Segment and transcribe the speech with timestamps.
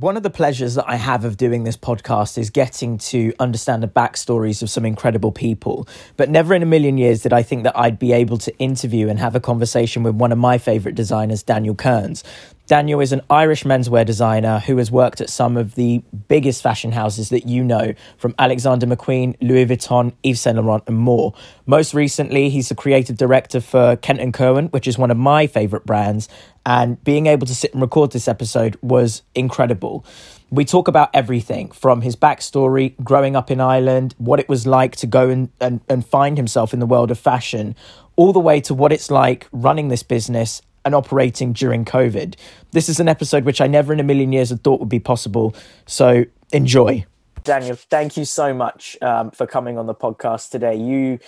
[0.00, 3.80] One of the pleasures that I have of doing this podcast is getting to understand
[3.80, 5.86] the backstories of some incredible people.
[6.16, 9.08] But never in a million years did I think that I'd be able to interview
[9.08, 12.24] and have a conversation with one of my favorite designers, Daniel Kearns.
[12.66, 16.92] Daniel is an Irish menswear designer who has worked at some of the biggest fashion
[16.92, 21.34] houses that you know, from Alexander McQueen, Louis Vuitton, Yves Saint Laurent, and more.
[21.66, 25.46] Most recently, he's the creative director for Kent and Curwen, which is one of my
[25.46, 26.26] favorite brands.
[26.64, 30.06] And being able to sit and record this episode was incredible.
[30.50, 34.96] We talk about everything from his backstory, growing up in Ireland, what it was like
[34.96, 37.76] to go and, and, and find himself in the world of fashion,
[38.16, 42.34] all the way to what it's like running this business and operating during COVID.
[42.72, 45.00] This is an episode which I never in a million years had thought would be
[45.00, 45.54] possible.
[45.86, 47.06] So enjoy.
[47.42, 50.76] Daniel, thank you so much um, for coming on the podcast today.
[50.76, 51.18] You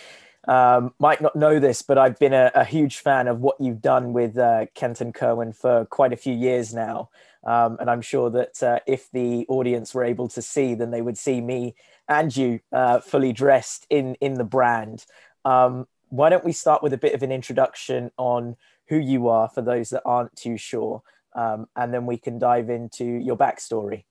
[0.49, 3.83] um, might not know this, but I've been a, a huge fan of what you've
[3.83, 7.11] done with uh, Kent and Curwen for quite a few years now.
[7.45, 11.03] Um, and I'm sure that uh, if the audience were able to see, then they
[11.03, 11.75] would see me
[12.09, 15.05] and you uh, fully dressed in in the brand.
[15.45, 18.57] Um, why don't we start with a bit of an introduction on
[18.89, 21.03] who you are for those that aren't too sure,
[21.35, 24.05] um, and then we can dive into your backstory.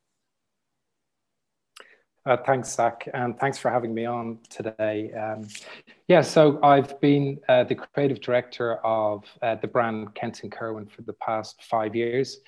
[2.27, 5.11] Uh, thanks, Zach, and thanks for having me on today.
[5.13, 5.47] Um,
[6.07, 10.89] yeah, so I've been uh, the creative director of uh, the brand Kent and Curwen
[10.89, 12.39] for the past five years.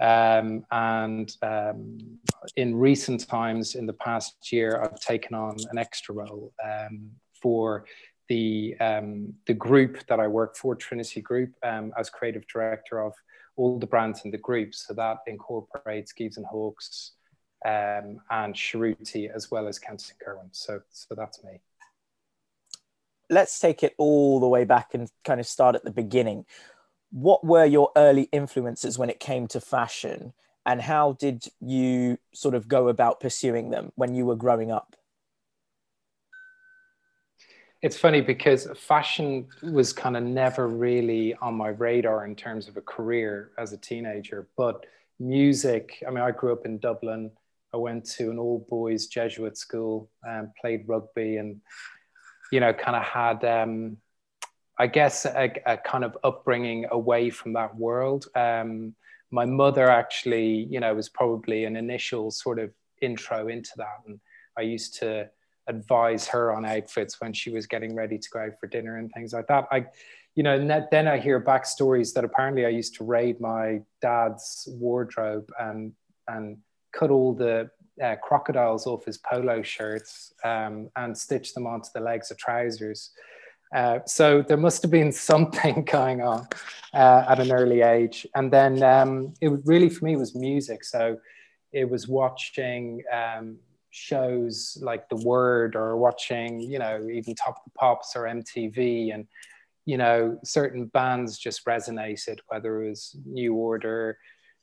[0.00, 2.18] Um, and um,
[2.56, 7.08] in recent times, in the past year, I've taken on an extra role um,
[7.40, 7.84] for
[8.28, 13.14] the um, the group that I work for, Trinity Group, um, as creative director of
[13.56, 14.74] all the brands in the group.
[14.74, 17.12] So that incorporates Gieves and Hawkes
[17.64, 20.48] um, and Cerruti as well as and Curwen.
[20.52, 21.60] So so that's me.
[23.30, 26.44] Let's take it all the way back and kind of start at the beginning.
[27.10, 30.32] What were your early influences when it came to fashion,
[30.64, 34.96] and how did you sort of go about pursuing them when you were growing up?
[37.82, 42.76] It's funny because fashion was kind of never really on my radar in terms of
[42.76, 44.86] a career as a teenager but
[45.18, 47.30] music i mean i grew up in dublin.
[47.74, 51.60] I went to an all boys jesuit school and played rugby and
[52.50, 53.96] you know kind of had um,
[54.78, 58.26] i guess a, a, kind of upbringing away from that world.
[58.34, 58.94] Um,
[59.30, 62.70] my mother actually you know was probably an initial sort of
[63.00, 64.02] intro into that.
[64.06, 64.20] And
[64.58, 65.30] i used to
[65.68, 69.10] advise her on outfits when she was getting ready to go out for dinner and
[69.12, 69.66] things like that.
[69.70, 69.86] I,
[70.34, 75.50] you know, then I hear backstories that apparently I used to raid my dad's wardrobe
[75.60, 75.92] and
[76.28, 76.58] and
[76.92, 77.70] cut all the
[78.02, 83.10] uh, crocodiles off his polo shirts um, and stitch them onto the legs of trousers.
[83.74, 86.46] Uh, so there must have been something going on
[86.94, 88.26] uh, at an early age.
[88.34, 90.84] And then um, it really, for me, was music.
[90.84, 91.18] So
[91.72, 93.58] it was watching um,
[93.92, 99.14] shows like The Word or watching, you know, even Top of the Pops or MTV,
[99.14, 99.28] and
[99.84, 104.16] you know, certain bands just resonated, whether it was New Order,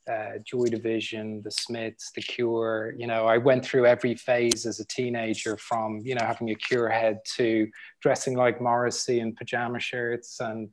[0.09, 2.95] uh, Joy Division, The Smiths, The Cure.
[2.97, 6.55] You know, I went through every phase as a teenager from, you know, having a
[6.55, 7.67] cure head to
[8.01, 10.39] dressing like Morrissey in pajama shirts.
[10.39, 10.69] And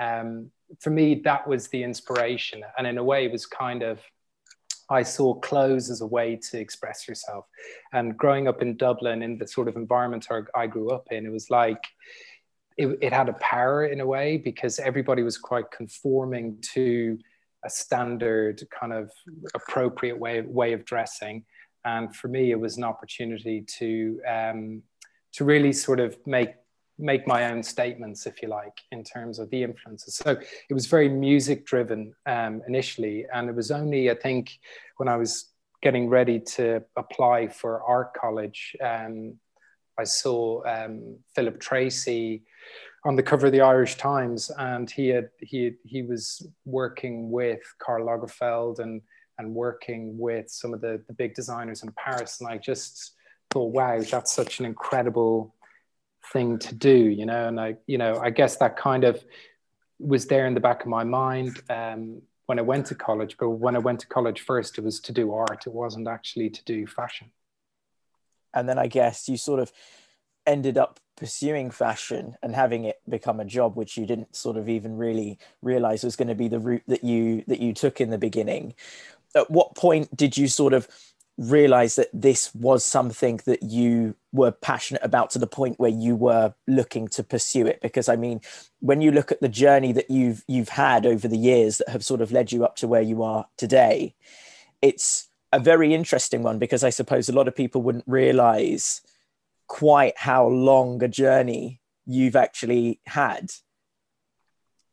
[0.00, 0.50] um,
[0.80, 2.62] for me, that was the inspiration.
[2.78, 4.00] And in a way, it was kind of
[4.90, 7.46] I saw clothes as a way to express yourself.
[7.92, 11.32] And growing up in Dublin, in the sort of environment I grew up in, it
[11.32, 11.82] was like
[12.76, 17.18] it, it had a power in a way because everybody was quite conforming to
[17.64, 19.10] a standard kind of
[19.54, 21.44] appropriate way, way of dressing.
[21.84, 24.82] And for me, it was an opportunity to um,
[25.32, 26.50] to really sort of make
[27.00, 30.16] make my own statements, if you like, in terms of the influences.
[30.16, 30.30] So
[30.68, 33.26] it was very music driven um, initially.
[33.32, 34.58] And it was only, I think,
[34.98, 35.46] when I was
[35.82, 39.34] getting ready to apply for art college, um,
[39.98, 42.42] I saw um, Philip Treacy
[43.04, 47.60] on the cover of the Irish Times, and he had he he was working with
[47.78, 49.00] Karl Lagerfeld and
[49.38, 53.14] and working with some of the the big designers in Paris, and I just
[53.50, 55.54] thought, wow, that's such an incredible
[56.32, 57.48] thing to do, you know.
[57.48, 59.22] And I, you know, I guess that kind of
[59.98, 63.36] was there in the back of my mind um, when I went to college.
[63.38, 65.66] But when I went to college first, it was to do art.
[65.66, 67.30] It wasn't actually to do fashion.
[68.54, 69.72] And then I guess you sort of
[70.46, 74.68] ended up pursuing fashion and having it become a job which you didn't sort of
[74.68, 78.08] even really realize was going to be the route that you that you took in
[78.08, 78.72] the beginning
[79.34, 80.88] at what point did you sort of
[81.40, 86.14] realize that this was something that you were passionate about to the point where you
[86.14, 88.40] were looking to pursue it because i mean
[88.80, 92.04] when you look at the journey that you've you've had over the years that have
[92.04, 94.14] sort of led you up to where you are today
[94.82, 99.00] it's a very interesting one because I suppose a lot of people wouldn't realize
[99.66, 103.50] quite how long a journey you've actually had.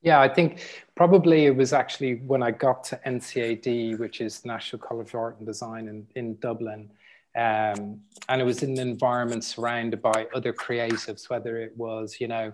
[0.08, 0.62] Yeah, I think
[0.96, 5.36] probably it was actually when I got to NCAD, which is National College of Art
[5.38, 6.90] and Design in, in Dublin.
[7.36, 8.00] Um,
[8.30, 12.54] and it was in an environment surrounded by other creatives, whether it was, you know,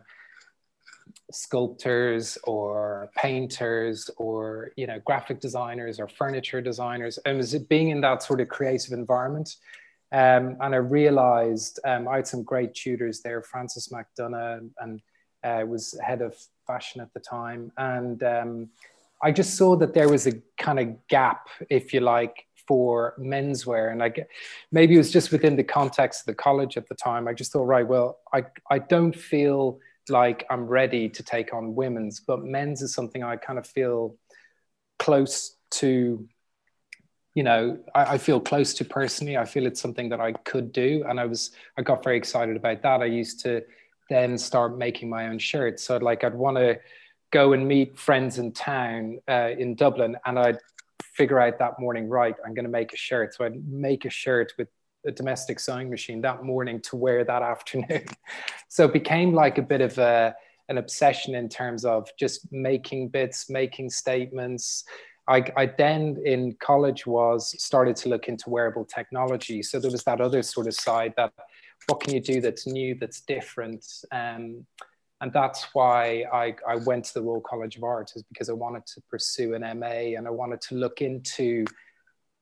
[1.31, 7.89] sculptors or painters or you know graphic designers or furniture designers and was it being
[7.89, 9.57] in that sort of creative environment
[10.13, 15.01] um, and i realized um, i had some great tutors there francis mcdonough and
[15.43, 16.35] uh, was head of
[16.65, 18.69] fashion at the time and um,
[19.21, 23.91] i just saw that there was a kind of gap if you like for menswear
[23.91, 24.27] and i get
[24.71, 27.51] maybe it was just within the context of the college at the time i just
[27.51, 29.79] thought right well i i don't feel
[30.09, 34.15] like I'm ready to take on women's, but men's is something I kind of feel
[34.99, 36.27] close to.
[37.35, 39.37] You know, I, I, feel close to personally.
[39.37, 42.55] I feel it's something that I could do, and I was I got very excited
[42.55, 43.01] about that.
[43.01, 43.63] I used to
[44.09, 45.83] then start making my own shirts.
[45.83, 46.79] So like I'd want to
[47.31, 50.59] go and meet friends in town uh, in Dublin, and I'd
[51.01, 52.35] figure out that morning, right?
[52.45, 53.33] I'm going to make a shirt.
[53.33, 54.67] So I'd make a shirt with
[55.05, 58.05] a domestic sewing machine that morning to wear that afternoon.
[58.69, 60.35] so it became like a bit of a,
[60.69, 64.83] an obsession in terms of just making bits, making statements.
[65.27, 69.63] I, I, then in college was started to look into wearable technology.
[69.63, 71.31] So there was that other sort of side that
[71.87, 73.85] what can you do that's new, that's different.
[74.11, 74.65] Um,
[75.21, 78.53] and that's why I, I went to the Royal College of Art is because I
[78.53, 81.65] wanted to pursue an MA and I wanted to look into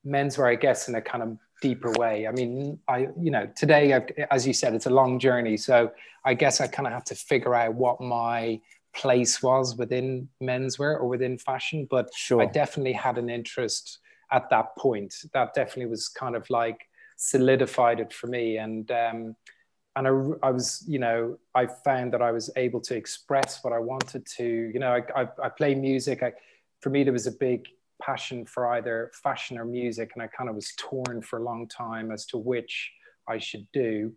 [0.06, 2.28] menswear, I guess, in a kind of deeper way.
[2.28, 5.58] I mean, I you know today, I've, as you said, it's a long journey.
[5.58, 5.92] So
[6.26, 8.60] I guess I kind of have to figure out what my
[8.94, 11.88] place was within menswear or within fashion.
[11.90, 12.42] But sure.
[12.42, 14.00] I definitely had an interest
[14.32, 15.14] at that point.
[15.34, 16.80] That definitely was kind of like
[17.22, 18.58] solidified it for me.
[18.58, 19.36] And um,
[19.96, 23.74] and I, I was, you know, I found that I was able to express what
[23.74, 24.72] I wanted to.
[24.74, 26.24] You know, I, I, I play music.
[26.24, 26.34] I,
[26.80, 27.68] for me, there was a big
[28.02, 31.68] passion for either fashion or music, and I kind of was torn for a long
[31.68, 32.92] time as to which
[33.28, 34.14] I should do.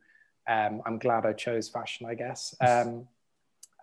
[0.48, 2.54] Um, I'm glad I chose fashion, I guess.
[2.60, 3.06] Um,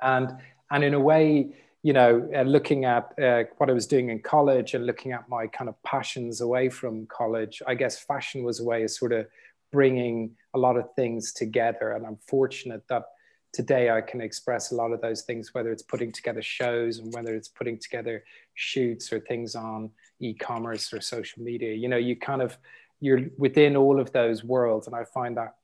[0.01, 0.37] and
[0.71, 1.53] and in a way,
[1.83, 5.27] you know, uh, looking at uh, what I was doing in college and looking at
[5.27, 9.13] my kind of passions away from college, I guess fashion was a way of sort
[9.13, 9.25] of
[9.71, 11.93] bringing a lot of things together.
[11.93, 13.05] And I'm fortunate that
[13.53, 17.11] today I can express a lot of those things, whether it's putting together shows and
[17.13, 18.23] whether it's putting together
[18.53, 19.89] shoots or things on
[20.19, 21.73] e-commerce or social media.
[21.73, 22.57] You know, you kind of
[22.99, 25.55] you're within all of those worlds, and I find that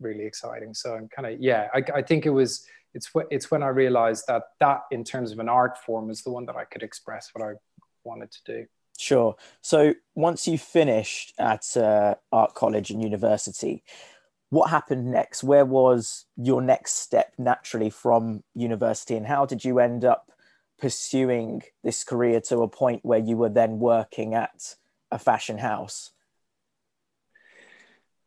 [0.00, 0.72] really exciting.
[0.72, 4.24] So I'm kind of yeah, I, I think it was it's it's when I realized
[4.28, 7.30] that that in terms of an art form is the one that I could express
[7.32, 7.54] what I
[8.04, 8.66] wanted to do.
[8.98, 9.36] Sure.
[9.60, 13.82] So once you finished at uh, art college and university,
[14.50, 15.44] what happened next?
[15.44, 20.32] Where was your next step naturally from university, and how did you end up
[20.78, 24.76] pursuing this career to a point where you were then working at
[25.10, 26.12] a fashion house?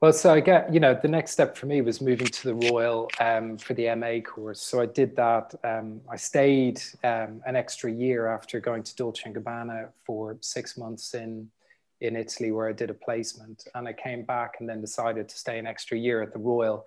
[0.02, 2.56] Well, so I get, you know, the next step for me was moving to the
[2.56, 4.62] Royal um, for the MA course.
[4.62, 5.54] So I did that.
[5.66, 10.78] Um, I stayed um, an extra year after going to Dolce & Gabbana for six
[10.78, 11.50] months in
[12.02, 13.68] in Italy where I did a placement.
[13.76, 16.86] And I came back and then decided to stay an extra year at the Royal.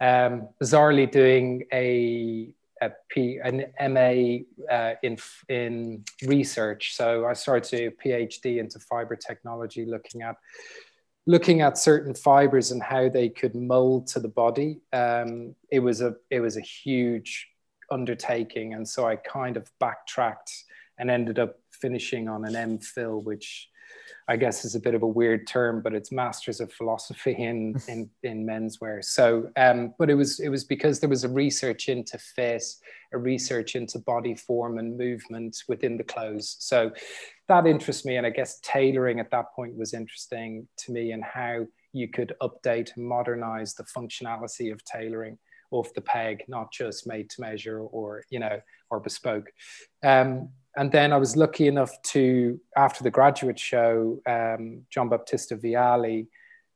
[0.00, 2.52] Um, bizarrely doing a,
[2.82, 5.16] a P, an MA uh, in,
[5.48, 6.94] in research.
[6.94, 10.36] So I started a PhD into fiber technology, looking at
[11.26, 14.80] looking at certain fibers and how they could mold to the body.
[14.92, 17.48] Um, it was a it was a huge
[17.90, 20.52] undertaking, and so I kind of backtracked
[20.98, 23.68] and ended up finishing on an MPhil, which
[24.28, 27.80] I guess is a bit of a weird term, but it's masters of philosophy in
[27.88, 29.04] in, in menswear.
[29.04, 32.64] So, um, but it was it was because there was a research into fit,
[33.12, 36.56] a research into body form and movement within the clothes.
[36.58, 36.90] So
[37.48, 41.22] that interests me, and I guess tailoring at that point was interesting to me, and
[41.22, 45.38] how you could update and modernize the functionality of tailoring
[45.70, 49.50] off the peg, not just made to measure or you know or bespoke.
[50.02, 56.28] Um, and then I was lucky enough to, after the graduate show, um, Giambattista Valli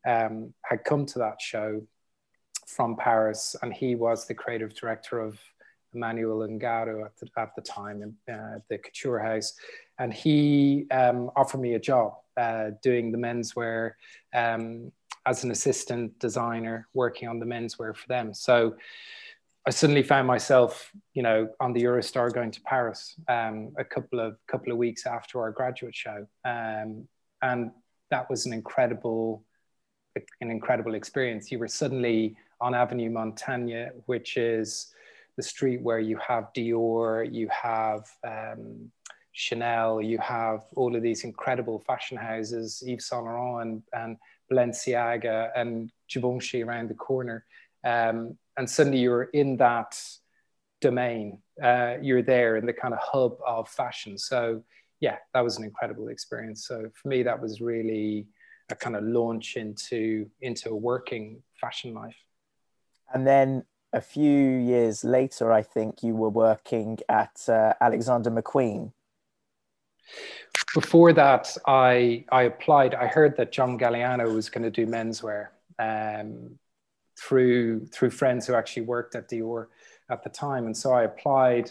[0.06, 1.82] um, had come to that show
[2.66, 5.38] from Paris, and he was the creative director of
[5.92, 9.52] Emmanuel Ungaro at the, at the time in uh, the Couture House.
[9.98, 13.92] And he um, offered me a job uh, doing the menswear
[14.32, 14.92] um,
[15.26, 18.32] as an assistant designer, working on the menswear for them.
[18.32, 18.76] So
[19.66, 24.18] I suddenly found myself, you know, on the Eurostar going to Paris um, a couple
[24.18, 27.06] of couple of weeks after our graduate show, um,
[27.42, 27.70] and
[28.10, 29.44] that was an incredible,
[30.40, 31.52] an incredible experience.
[31.52, 34.92] You were suddenly on Avenue Montaigne, which is
[35.36, 38.90] the street where you have Dior, you have um,
[39.32, 44.16] Chanel, you have all of these incredible fashion houses, Yves Saint Laurent and, and
[44.50, 47.44] Balenciaga and Givenchy around the corner.
[47.84, 50.00] Um, and suddenly you're in that
[50.80, 51.38] domain.
[51.62, 54.18] Uh, you're there in the kind of hub of fashion.
[54.18, 54.62] So
[55.00, 56.66] yeah, that was an incredible experience.
[56.66, 58.26] So for me, that was really
[58.70, 62.16] a kind of launch into into a working fashion life.
[63.12, 68.92] And then a few years later, I think you were working at uh, Alexander McQueen.
[70.74, 72.94] Before that, I I applied.
[72.94, 76.58] I heard that John Galliano was going to do menswear um,
[77.20, 79.66] through through friends who actually worked at Dior
[80.08, 81.70] at the time, and so I applied.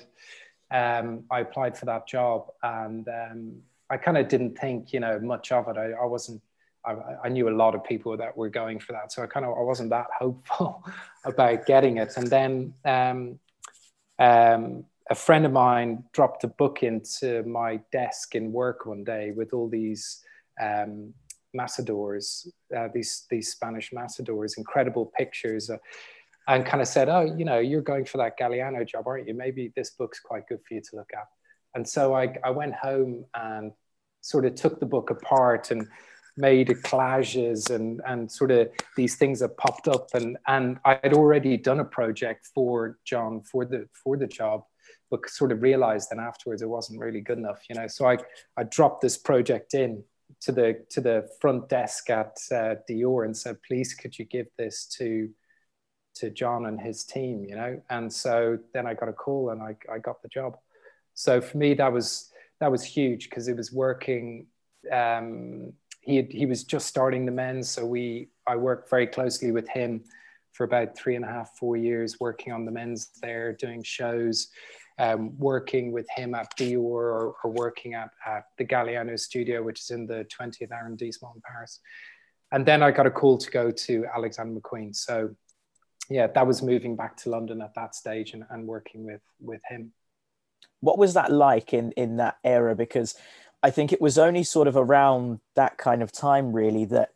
[0.72, 3.56] Um, I applied for that job, and um,
[3.90, 5.78] I kind of didn't think, you know, much of it.
[5.78, 6.42] I, I wasn't.
[6.86, 9.46] I, I, knew a lot of people that were going for that, so I kind
[9.46, 10.86] of I wasn't that hopeful
[11.26, 12.16] about getting it.
[12.16, 13.40] And then um,
[14.20, 19.32] um, a friend of mine dropped a book into my desk in work one day
[19.32, 20.24] with all these
[21.56, 25.70] Macadors, uh, these these Spanish Macadors, incredible pictures.
[25.70, 25.78] Uh,
[26.48, 29.36] and kind of said, "Oh, you know, you're going for that Galliano job, aren't you?
[29.36, 31.28] Maybe this book's quite good for you to look at."
[31.76, 33.72] And so I, I went home and
[34.22, 35.88] sort of took the book apart and
[36.40, 41.14] made collages and and sort of these things that popped up and and I had
[41.14, 44.64] already done a project for John for the for the job
[45.12, 48.18] but sort of realized then afterwards it wasn't really good enough you know so I
[48.58, 50.04] I dropped this project in
[50.42, 54.48] to the to the front desk at uh, Dior and said please could you give
[54.58, 55.30] this to
[56.20, 57.82] to John and his team, you know.
[57.90, 60.58] And so then I got a call and I, I got the job.
[61.14, 64.48] So for me, that was that was huge because it was working.
[64.92, 69.52] Um, he had, he was just starting the men's, so we I worked very closely
[69.52, 70.04] with him
[70.52, 74.50] for about three and a half, four years, working on the men's there, doing shows,
[75.00, 79.80] um, working with him at Dior or, or working at, at the Galliano studio, which
[79.80, 81.80] is in the 20th arrondissement in Paris.
[82.52, 84.96] And then I got a call to go to Alexander McQueen.
[84.96, 85.36] So
[86.10, 89.62] yeah, that was moving back to London at that stage and, and working with with
[89.70, 89.94] him.
[90.82, 92.76] What was that like in in that era?
[92.76, 93.16] Because
[93.62, 97.12] I think it was only sort of around that kind of time, really, that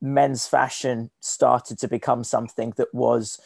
[0.00, 3.38] men's fashion started to become something that was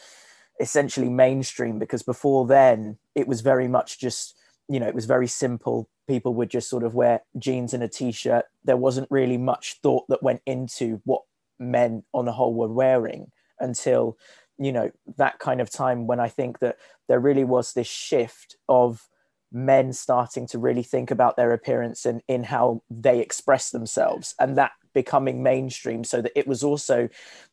[0.59, 1.79] essentially mainstream.
[1.79, 4.35] Because before then, it was very much just
[4.69, 5.89] you know it was very simple.
[6.07, 8.45] People would just sort of wear jeans and a t-shirt.
[8.63, 11.23] There wasn't really much thought that went into what
[11.59, 14.17] men on the whole were wearing until
[14.57, 18.57] you know that kind of time when i think that there really was this shift
[18.67, 19.07] of
[19.51, 24.57] men starting to really think about their appearance and in how they express themselves and
[24.57, 27.07] that becoming mainstream so that it was also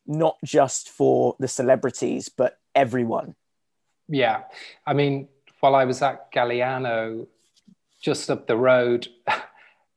[0.05, 3.35] not just for the celebrities but everyone
[4.07, 4.43] yeah
[4.85, 5.27] i mean
[5.59, 7.25] while i was at galliano
[8.01, 9.07] just up the road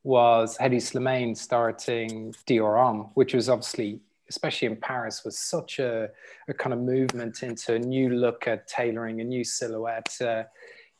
[0.03, 6.09] was Hedi Slimane starting Dior Homme, which was obviously especially in Paris, was such a,
[6.47, 10.15] a kind of movement into a new look at tailoring, a new silhouette.
[10.21, 10.43] Uh,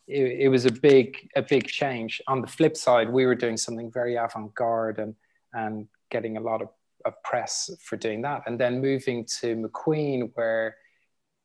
[0.07, 2.21] it, it, was a big, a big change.
[2.27, 5.15] On the flip side, we were doing something very avant-garde and
[5.53, 6.69] and getting a lot of,
[7.05, 8.43] of press for doing that.
[8.45, 10.75] And then moving to McQueen, where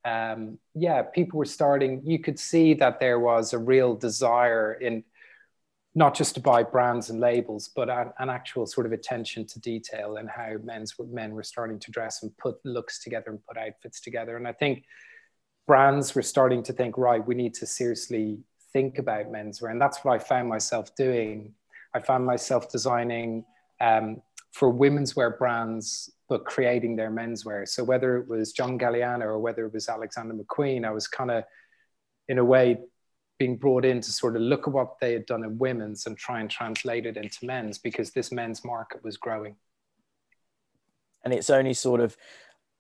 [0.05, 2.03] um, yeah, people were starting.
[2.05, 5.05] You could see that there was a real desire in
[5.95, 9.61] not just to buy brands and labels, but an, an, actual sort of attention to
[9.61, 13.57] detail and how men's men were starting to dress and put looks together and put
[13.57, 14.37] outfits together.
[14.37, 14.85] And I think
[15.67, 18.41] brands were starting to think, right, we need to seriously
[18.73, 21.55] think about menswear, and that's what I found myself doing.
[21.95, 23.45] I found myself designing
[23.81, 24.21] um,
[24.53, 27.69] for women's wear brands, but creating their menswear.
[27.69, 31.31] So whether it was John Galliano or whether it was Alexander McQueen, I was kind
[31.31, 31.45] of,
[32.29, 32.79] in a way,
[33.39, 36.17] being brought in to sort of look at what they had done in women's and
[36.17, 39.57] try and translate it into men's because this men's market was growing.
[41.25, 42.17] And it's only sort of,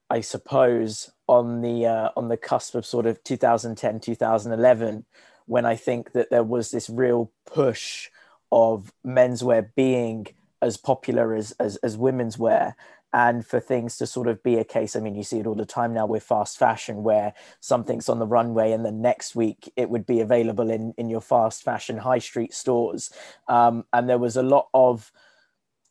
[0.08, 5.06] I suppose, on the uh, on the cusp of sort of 2010, 2011,
[5.46, 8.10] when I think that there was this real push
[8.52, 10.26] of menswear being
[10.62, 12.76] as popular as as, as women's wear
[13.14, 15.54] and for things to sort of be a case i mean you see it all
[15.54, 19.72] the time now with fast fashion where something's on the runway and then next week
[19.76, 23.10] it would be available in in your fast fashion high street stores.
[23.48, 25.12] Um, and there was a lot of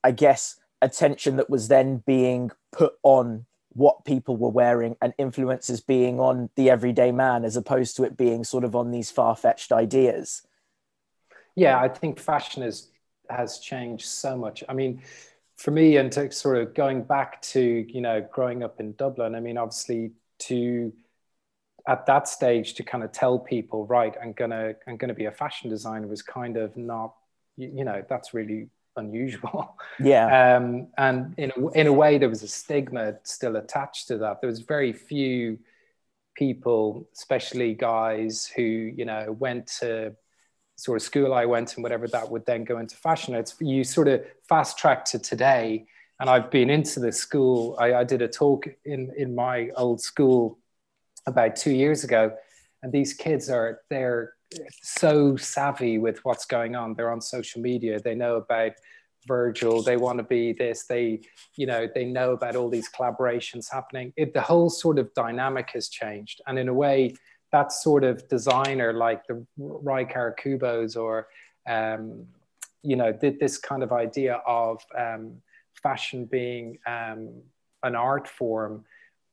[0.03, 5.81] i guess attention that was then being put on what people were wearing and influences
[5.81, 9.71] being on the everyday man as opposed to it being sort of on these far-fetched
[9.71, 10.41] ideas.
[11.55, 12.89] Yeah i think fashion is
[13.29, 14.63] has changed so much.
[14.67, 15.01] I mean
[15.63, 19.33] for me, and to sort of going back to you know growing up in Dublin,
[19.33, 20.91] I mean, obviously to
[21.87, 25.31] at that stage to kind of tell people, right, I'm gonna I'm gonna be a
[25.31, 27.15] fashion designer was kind of not,
[27.55, 28.67] you, you know, that's really
[28.97, 29.77] unusual.
[29.99, 30.57] Yeah.
[30.57, 34.41] Um, and in a, in a way, there was a stigma still attached to that.
[34.41, 35.59] There was very few
[36.35, 40.13] people, especially guys who you know went to
[40.75, 43.35] sort of school I went and whatever that would then go into fashion.
[43.35, 45.85] It's you sort of fast track to today.
[46.19, 47.75] And I've been into the school.
[47.79, 50.59] I, I did a talk in in my old school
[51.25, 52.33] about two years ago,
[52.81, 54.33] and these kids are they're
[54.81, 56.93] so savvy with what's going on.
[56.93, 57.99] They're on social media.
[57.99, 58.73] They know about
[59.27, 59.81] Virgil.
[59.81, 60.85] They want to be this.
[60.85, 61.21] They,
[61.55, 64.13] you know, they know about all these collaborations happening.
[64.15, 67.15] It, the whole sort of dynamic has changed, and in a way,
[67.53, 71.27] that sort of designer like the Rei Kawakubos or,
[71.69, 72.25] um,
[72.81, 75.35] you know, this kind of idea of um,
[75.81, 77.41] fashion being um,
[77.83, 78.83] an art form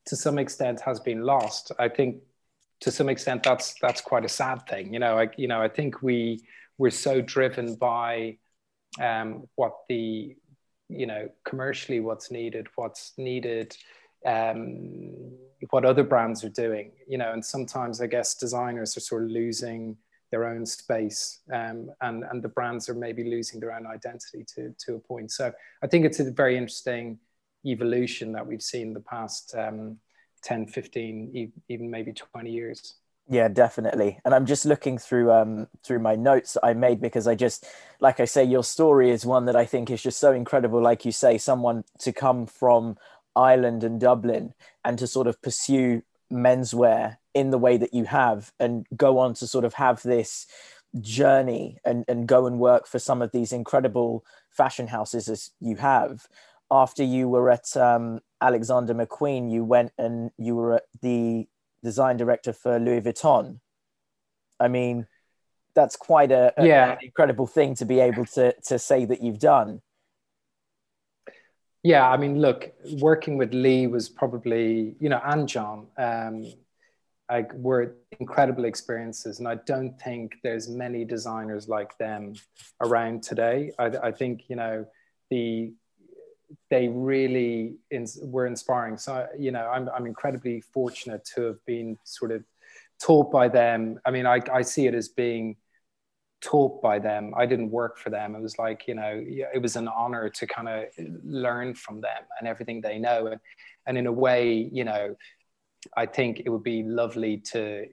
[0.05, 1.71] to some extent has been lost.
[1.79, 2.21] I think
[2.81, 4.93] to some extent that's that's quite a sad thing.
[4.93, 6.43] You know, I you know I think we
[6.77, 8.37] we're so driven by
[8.99, 10.35] um, what the
[10.89, 13.75] you know commercially what's needed, what's needed,
[14.25, 15.33] um,
[15.71, 16.91] what other brands are doing.
[17.07, 19.97] You know, and sometimes I guess designers are sort of losing
[20.29, 24.73] their own space um, and and the brands are maybe losing their own identity to
[24.85, 25.31] to a point.
[25.31, 25.51] So
[25.81, 27.19] I think it's a very interesting
[27.65, 29.97] evolution that we've seen the past um,
[30.43, 32.95] 10 15 even maybe 20 years
[33.29, 37.35] yeah definitely and i'm just looking through um through my notes i made because i
[37.35, 37.67] just
[37.99, 41.05] like i say your story is one that i think is just so incredible like
[41.05, 42.97] you say someone to come from
[43.35, 48.51] ireland and dublin and to sort of pursue menswear in the way that you have
[48.59, 50.47] and go on to sort of have this
[50.99, 55.77] journey and, and go and work for some of these incredible fashion houses as you
[55.77, 56.27] have
[56.71, 61.47] after you were at um, Alexander McQueen, you went and you were the
[61.83, 63.59] design director for Louis Vuitton.
[64.59, 65.05] I mean,
[65.75, 66.93] that's quite a, a yeah.
[66.93, 69.81] an incredible thing to be able to to say that you've done.
[71.83, 76.45] Yeah, I mean, look, working with Lee was probably, you know, and John, um,
[77.27, 82.33] I, were incredible experiences, and I don't think there's many designers like them
[82.81, 83.71] around today.
[83.79, 84.85] I, I think, you know,
[85.29, 85.73] the
[86.69, 88.97] they really ins- were inspiring.
[88.97, 92.43] So, you know, I'm, I'm incredibly fortunate to have been sort of
[93.01, 93.99] taught by them.
[94.05, 95.55] I mean, I, I see it as being
[96.41, 97.33] taught by them.
[97.37, 98.35] I didn't work for them.
[98.35, 99.23] It was like, you know,
[99.53, 100.85] it was an honor to kind of
[101.23, 103.27] learn from them and everything they know.
[103.27, 103.39] And,
[103.85, 105.15] and in a way, you know,
[105.95, 107.85] I think it would be lovely to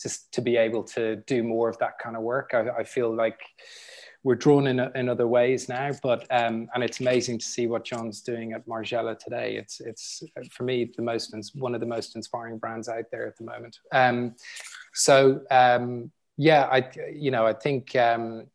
[0.00, 2.50] just to be able to do more of that kind of work.
[2.54, 3.40] I, I feel like,
[4.22, 5.90] we're drawn in, in other ways now.
[6.02, 9.56] But um, and it's amazing to see what John's doing at Margiela today.
[9.56, 13.36] It's it's for me the most one of the most inspiring brands out there at
[13.36, 13.78] the moment.
[13.92, 14.34] Um,
[14.92, 18.46] so um, yeah, I you know I think um,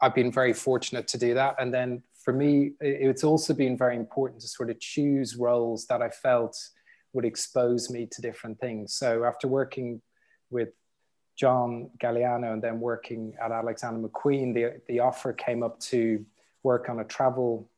[0.00, 3.96] I've been very fortunate to do that, and then for me it's also been very
[3.96, 6.56] important to sort of choose roles that I felt
[7.12, 8.94] would expose me to different things.
[8.94, 10.00] So after working
[10.50, 10.68] with
[11.34, 16.24] John Galliano and then working at Alexander McQueen, the, the offer came up to
[16.62, 17.68] work on a travel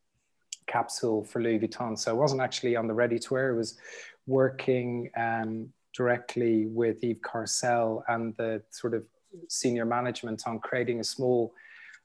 [0.66, 1.98] capsule for Louis Vuitton.
[1.98, 3.78] So I wasn't actually on the ready to wear, it was
[4.26, 9.06] working um, directly with Yves Carcelle and the sort of
[9.48, 11.52] senior management on creating a small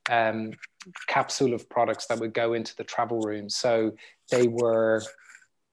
[0.09, 0.53] um,
[1.07, 3.49] capsule of products that would go into the travel room.
[3.49, 3.93] So
[4.31, 5.01] they were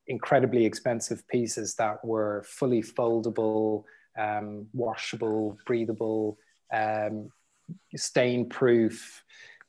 [0.07, 3.85] incredibly expensive pieces that were fully foldable
[4.19, 6.39] um, washable, breathable,
[6.73, 7.29] um,
[7.95, 9.23] stain proof,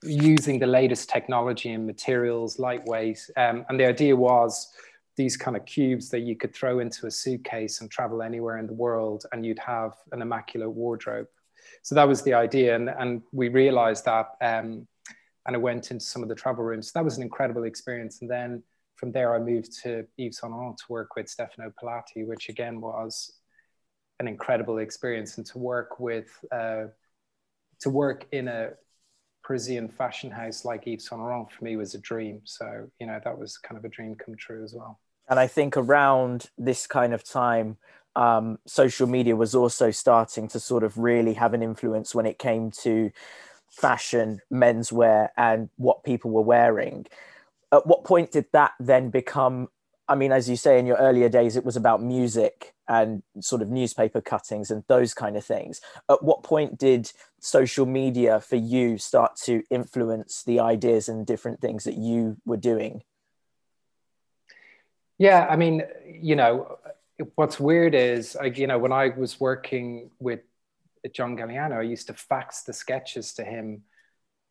[0.03, 3.29] using the latest technology and materials, lightweight.
[3.35, 4.71] Um, and the idea was
[5.15, 8.67] these kind of cubes that you could throw into a suitcase and travel anywhere in
[8.67, 11.27] the world, and you'd have an immaculate wardrobe.
[11.87, 12.75] So that was the idea.
[12.75, 14.31] And, and we realized that.
[14.41, 14.89] Um,
[15.45, 16.87] and I went into some of the travel rooms.
[16.87, 18.19] So that was an incredible experience.
[18.19, 18.61] And then
[18.97, 22.81] from there, I moved to Yves Saint Laurent to work with Stefano Pilati, which again
[22.81, 23.39] was
[24.19, 26.87] an incredible experience and to work with uh,
[27.79, 28.71] to work in a
[29.45, 32.41] Parisian fashion house like Yves Saint Laurent for me was a dream.
[32.43, 34.99] So you know that was kind of a dream come true as well.
[35.29, 37.77] And I think around this kind of time,
[38.17, 42.39] um, social media was also starting to sort of really have an influence when it
[42.39, 43.11] came to
[43.69, 47.05] fashion, menswear, and what people were wearing.
[47.71, 49.69] At what point did that then become
[50.09, 53.61] I mean, as you say, in your earlier days, it was about music and sort
[53.61, 55.81] of newspaper cuttings and those kind of things.
[56.09, 61.59] At what point did social media for you start to influence the ideas and different
[61.59, 63.03] things that you were doing?
[65.17, 66.77] Yeah, I mean, you know,
[67.35, 70.41] what's weird is, like, you know, when I was working with
[71.13, 73.83] John Galliano, I used to fax the sketches to him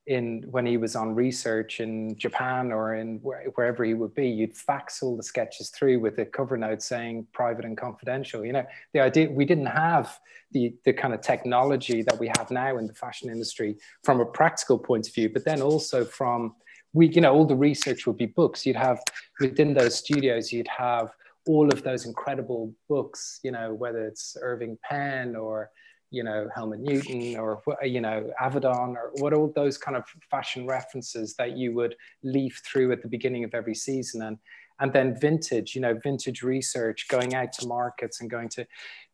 [0.07, 4.57] in when he was on research in Japan or in wherever he would be, you'd
[4.57, 8.45] fax all the sketches through with a cover note saying private and confidential.
[8.45, 10.19] You know, the idea we didn't have
[10.53, 14.27] the the kind of technology that we have now in the fashion industry from a
[14.27, 16.55] practical point of view, but then also from
[16.93, 18.65] we, you know, all the research would be books.
[18.65, 19.03] You'd have
[19.41, 21.11] within those studios, you'd have
[21.47, 25.71] all of those incredible books, you know, whether it's Irving Penn or
[26.11, 30.67] you know Helmut Newton or you know Avedon or what all those kind of fashion
[30.67, 34.23] references that you would leaf through at the beginning of every season.
[34.23, 34.39] And
[34.81, 38.67] and then vintage you know vintage research going out to markets and going to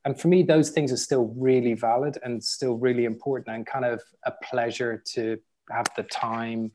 [0.04, 3.84] and for me those things are still really valid and still really important and kind
[3.84, 5.38] of a pleasure to
[5.70, 6.70] have the time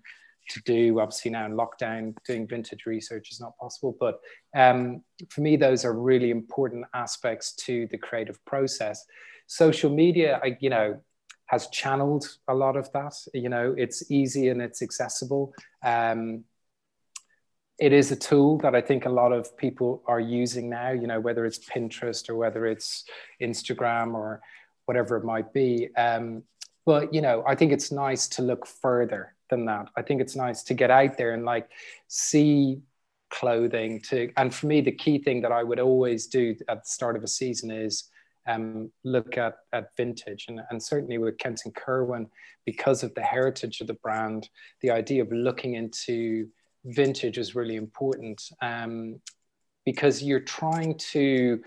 [0.50, 4.20] to do obviously now in lockdown doing vintage research is not possible but
[4.56, 9.06] um, for me those are really important aspects to the creative process
[9.48, 11.02] social media, I, you know,
[11.46, 13.16] has channeled a lot of that.
[13.34, 15.54] You know, it's easy and it's accessible.
[15.84, 16.44] Um,
[17.80, 21.08] it is a tool that I think a lot of people are using now, you
[21.08, 23.06] know, whether it's Pinterest or whether it's
[23.42, 24.42] Instagram or
[24.86, 25.90] whatever it might be.
[25.96, 26.44] Um,
[26.86, 29.90] but, you know, I think it's nice to look further than that.
[29.96, 31.70] I think it's nice to get out there and like
[32.08, 32.82] see
[33.30, 36.90] clothing to, and for me, the key thing that I would always do at the
[36.90, 38.10] start of a season is
[38.48, 40.46] um, look at, at vintage.
[40.48, 42.28] And, and certainly with Kent and Curwen,
[42.66, 44.50] because of the heritage of the brand,
[44.82, 46.48] the idea of looking into
[46.86, 49.20] vintage is really important um,
[49.86, 51.62] because you're trying to,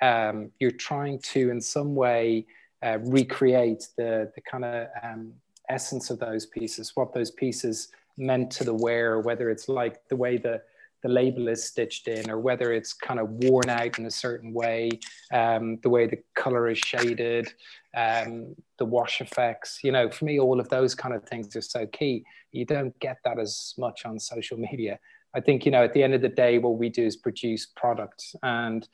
[0.00, 2.46] um, you're trying to in some way
[2.82, 5.32] uh, recreate the, the kind of um,
[5.68, 10.16] essence of those pieces, what those pieces meant to the wearer, whether it's like the
[10.16, 10.62] way the
[11.02, 14.54] the label is stitched in or whether it's kind of worn out in a certain
[14.54, 14.88] way,
[15.34, 17.52] um, the way the color is shaded,
[17.94, 19.80] um, the wash effects.
[19.84, 22.24] You know, for me, all of those kind of things are so key.
[22.52, 24.98] You don't get that as much on social media.
[25.34, 27.66] I think, you know, at the end of the day, what we do is produce
[27.66, 28.88] products and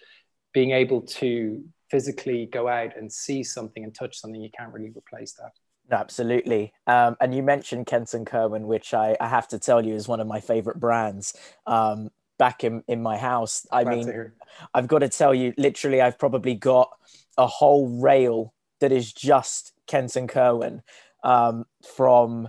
[0.52, 4.92] being able to physically go out and see something and touch something, you can't really
[4.96, 5.52] replace that.
[5.90, 6.72] Absolutely.
[6.86, 10.06] Um, and you mentioned Kent and Curwen, which I, I, have to tell you is
[10.06, 11.36] one of my favorite brands.
[11.66, 14.32] Um, back in, in my house, I Glad mean,
[14.72, 16.90] I've got to tell you, literally, I've probably got
[17.36, 20.82] a whole rail that is just Kent and Curwen
[21.24, 22.48] um, from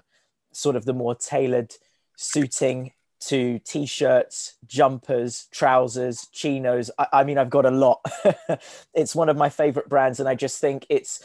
[0.54, 1.74] sort of the more tailored
[2.16, 6.90] suiting to t-shirts, jumpers, trousers, chinos.
[6.98, 8.04] I, I mean, I've got a lot.
[8.94, 11.24] it's one of my favorite brands, and I just think it's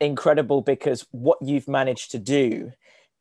[0.00, 2.72] incredible because what you've managed to do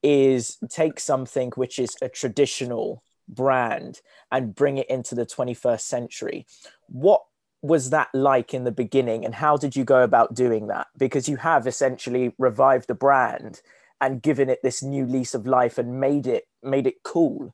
[0.04, 6.46] is take something which is a traditional brand and bring it into the 21st century.
[6.88, 7.24] What
[7.62, 10.88] was that like in the beginning and how did you go about doing that?
[10.98, 13.62] Because you have essentially revived the brand
[14.00, 17.54] and given it this new lease of life and made it made it cool.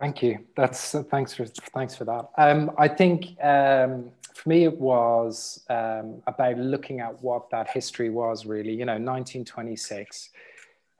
[0.00, 0.38] Thank you.
[0.56, 2.30] That's uh, thanks for thanks for that.
[2.36, 8.10] Um, I think um, for me, it was um, about looking at what that history
[8.10, 8.72] was really.
[8.72, 10.30] You know, 1926,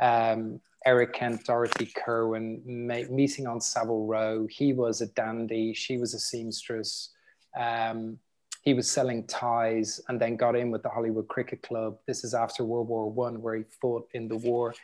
[0.00, 4.46] um, Eric Kent, Dorothy Curwen meeting on Savile Row.
[4.50, 7.10] He was a dandy, she was a seamstress.
[7.58, 8.18] Um,
[8.62, 11.98] he was selling ties and then got in with the Hollywood Cricket Club.
[12.06, 14.74] This is after World War One, where he fought in the war.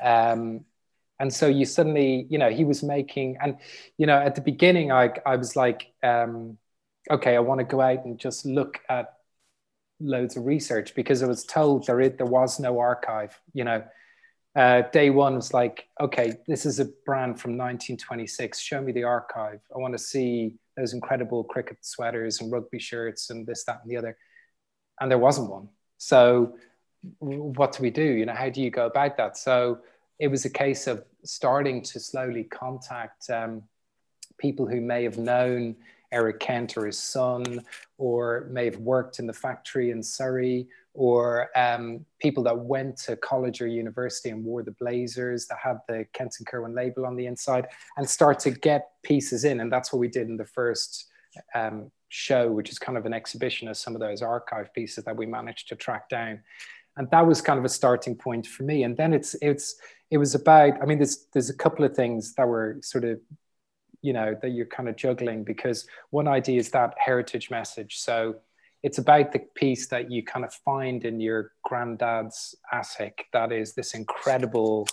[0.00, 0.64] Um,
[1.18, 3.58] and so you suddenly, you know, he was making, and
[3.98, 6.58] you know, at the beginning, I, I was like, um,
[7.10, 9.14] okay, I want to go out and just look at
[10.00, 13.38] loads of research because I was told there, it, there was no archive.
[13.52, 13.84] You know,
[14.56, 18.60] uh, day one was like, okay, this is a brand from 1926.
[18.60, 19.60] Show me the archive.
[19.74, 23.90] I want to see those incredible cricket sweaters and rugby shirts and this, that, and
[23.90, 24.16] the other.
[25.00, 25.68] And there wasn't one.
[25.98, 26.56] So,
[27.18, 28.02] what do we do?
[28.02, 29.36] You know, how do you go about that?
[29.36, 29.80] So,
[30.18, 33.62] it was a case of starting to slowly contact um,
[34.38, 35.76] people who may have known
[36.14, 37.44] Eric Kent or his son,
[37.98, 43.16] or may have worked in the factory in Surrey, or um, people that went to
[43.16, 47.16] college or university and wore the blazers that had the Kent and Curwen label on
[47.16, 49.60] the inside, and start to get pieces in.
[49.60, 51.10] And that's what we did in the first
[51.54, 55.16] um, show, which is kind of an exhibition of some of those archive pieces that
[55.16, 56.40] we managed to track down.
[56.96, 58.84] And that was kind of a starting point for me.
[58.84, 59.74] And then it's it's
[60.12, 60.80] it was about.
[60.80, 63.18] I mean, there's there's a couple of things that were sort of
[64.04, 67.96] you know that you're kind of juggling because one idea is that heritage message.
[67.96, 68.36] So
[68.82, 73.72] it's about the piece that you kind of find in your granddad's attic that is
[73.72, 74.86] this incredible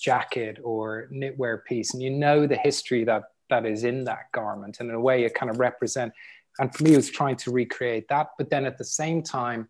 [0.00, 1.92] jacket or knitwear piece.
[1.92, 4.78] And you know the history that that is in that garment.
[4.78, 6.12] And in a way it kind of represent
[6.60, 8.28] and for me it was trying to recreate that.
[8.38, 9.68] But then at the same time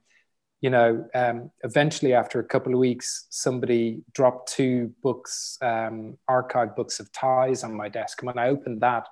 [0.62, 6.74] you know um, eventually after a couple of weeks somebody dropped two books um, archive
[6.74, 9.06] books of ties on my desk and when i opened that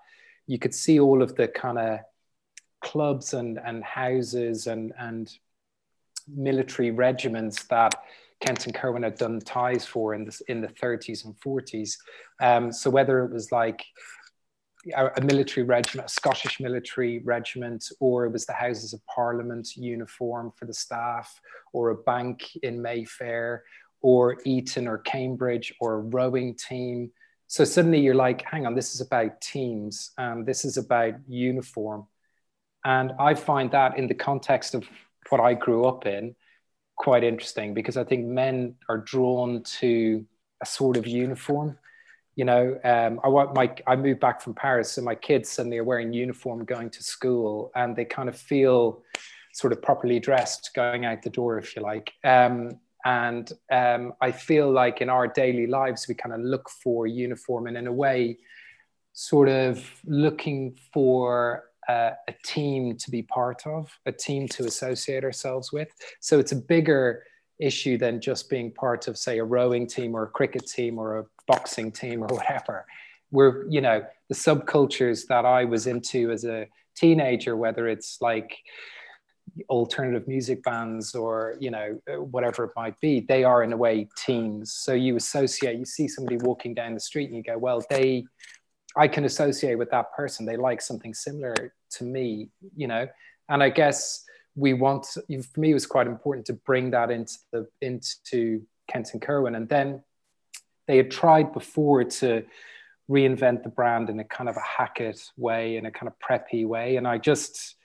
[0.46, 2.00] you could see all of the kind of
[2.80, 5.38] clubs and, and houses and, and
[6.26, 7.94] military regiments that
[8.40, 11.96] Kent and Curwen had done ties for in the, in the 30s and 40s.
[12.40, 13.84] Um, so whether it was like
[14.95, 20.53] a, military regiment, a Scottish military regiment, or it was the Houses of Parliament uniform
[20.57, 21.40] for the staff,
[21.73, 23.64] or a bank in Mayfair,
[24.01, 27.11] or Eton or Cambridge, or a rowing team.
[27.47, 30.12] So suddenly you're like, hang on, this is about teams.
[30.19, 32.07] Um, this is about uniform.
[32.85, 34.88] And I find that in the context of
[35.29, 36.35] what I grew up in,
[36.97, 40.25] quite interesting because I think men are drawn to
[40.62, 41.79] a sort of uniform.
[42.40, 45.76] You know, um, I want my I moved back from Paris, so my kids suddenly
[45.76, 49.03] are wearing uniform going to school, and they kind of feel
[49.53, 52.14] sort of properly dressed going out the door, if you like.
[52.24, 57.07] Um, and um, I feel like in our daily lives we kind of look for
[57.07, 58.38] uniform, and in a way,
[59.12, 59.74] sort of
[60.07, 65.90] looking for uh, a team to be part of, a team to associate ourselves with.
[66.20, 67.22] So it's a bigger
[67.61, 71.18] issue than just being part of, say, a rowing team or a cricket team or
[71.18, 72.87] a boxing team or whatever.
[73.31, 78.57] We're, you know, the subcultures that I was into as a teenager, whether it's like
[79.68, 84.09] alternative music bands or you know whatever it might be they are in a way
[84.16, 87.83] teams so you associate you see somebody walking down the street and you go well
[87.90, 88.25] they
[88.96, 90.46] I can associate with that person.
[90.46, 93.07] They like something similar to me, you know.
[93.49, 94.25] And I guess
[94.61, 99.11] we want for me it was quite important to bring that into the into Kent
[99.12, 99.57] and Curwen.
[99.57, 100.03] And then
[100.87, 102.44] they had tried before to
[103.11, 106.66] reinvent the brand in a kind of a Hackett way, in a kind of preppy
[106.66, 106.96] way.
[106.96, 107.77] And I just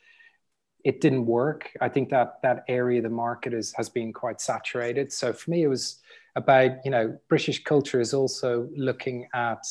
[0.83, 1.71] it didn't work.
[1.81, 5.11] I think that that area of the market is has been quite saturated.
[5.11, 5.99] So for me, it was
[6.35, 9.63] about you know British culture is also looking at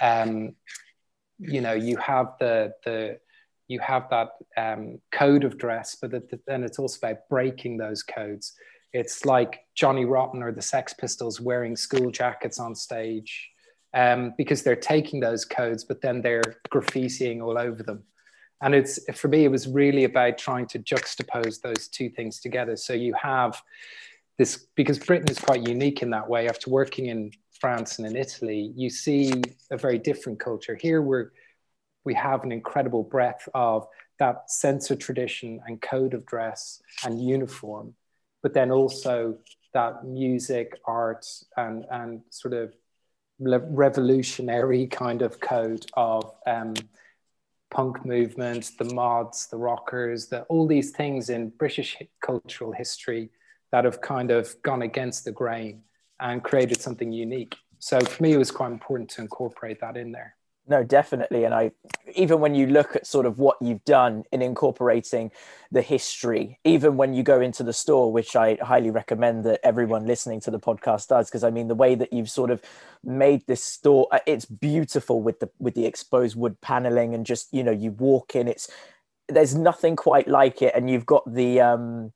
[0.00, 0.54] um,
[1.38, 3.18] you know you have the the
[3.68, 6.12] you have that um, code of dress, but
[6.46, 8.52] then it's also about breaking those codes.
[8.92, 13.50] It's like Johnny Rotten or the Sex Pistols wearing school jackets on stage
[13.94, 18.04] um, because they're taking those codes, but then they're graffitiing all over them.
[18.62, 22.76] And it's for me, it was really about trying to juxtapose those two things together.
[22.76, 23.60] So you have
[24.38, 26.48] this because Britain is quite unique in that way.
[26.48, 30.76] After working in France and in Italy, you see a very different culture.
[30.80, 31.30] Here, we're
[32.04, 33.86] we have an incredible breadth of
[34.18, 37.94] that sense of tradition and code of dress and uniform,
[38.42, 39.36] but then also
[39.72, 42.72] that music, art, and and sort of
[43.40, 46.74] revolutionary kind of code of um,
[47.70, 53.30] punk movement, the mods, the rockers, the, all these things in British cultural history
[53.72, 55.82] that have kind of gone against the grain
[56.20, 57.56] and created something unique.
[57.80, 60.36] So for me, it was quite important to incorporate that in there.
[60.66, 61.44] No, definitely.
[61.44, 61.72] And I,
[62.14, 65.30] even when you look at sort of what you've done in incorporating
[65.70, 70.06] the history, even when you go into the store, which I highly recommend that everyone
[70.06, 72.62] listening to the podcast does, because I mean, the way that you've sort of
[73.02, 77.52] made this store, uh, it's beautiful with the, with the exposed wood paneling and just,
[77.52, 78.70] you know, you walk in, it's,
[79.28, 80.72] there's nothing quite like it.
[80.74, 82.12] And you've got the, um,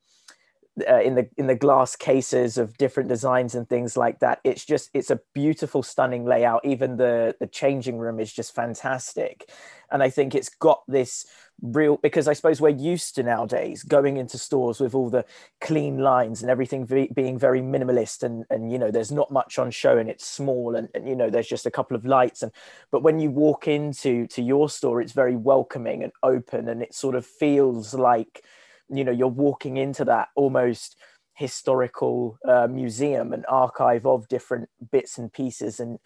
[0.89, 4.65] uh, in the in the glass cases of different designs and things like that it's
[4.65, 6.65] just it's a beautiful stunning layout.
[6.65, 9.51] Even the the changing room is just fantastic.
[9.91, 11.27] And i think it's got this
[11.61, 15.25] real because i suppose we're used to nowadays going into stores with all the
[15.61, 19.71] clean lines and everything being very minimalist and and you know there's not much on
[19.71, 22.43] show and it's small and, and you know there's just a couple of lights.
[22.43, 22.53] And
[22.91, 26.95] but when you walk into to your store it's very welcoming and open and it
[26.95, 28.45] sort of feels like
[28.91, 30.97] you know you're walking into that almost
[31.35, 35.81] historical uh, museum and archive of different bits and pieces.
[35.81, 35.99] And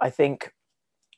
[0.00, 0.52] i think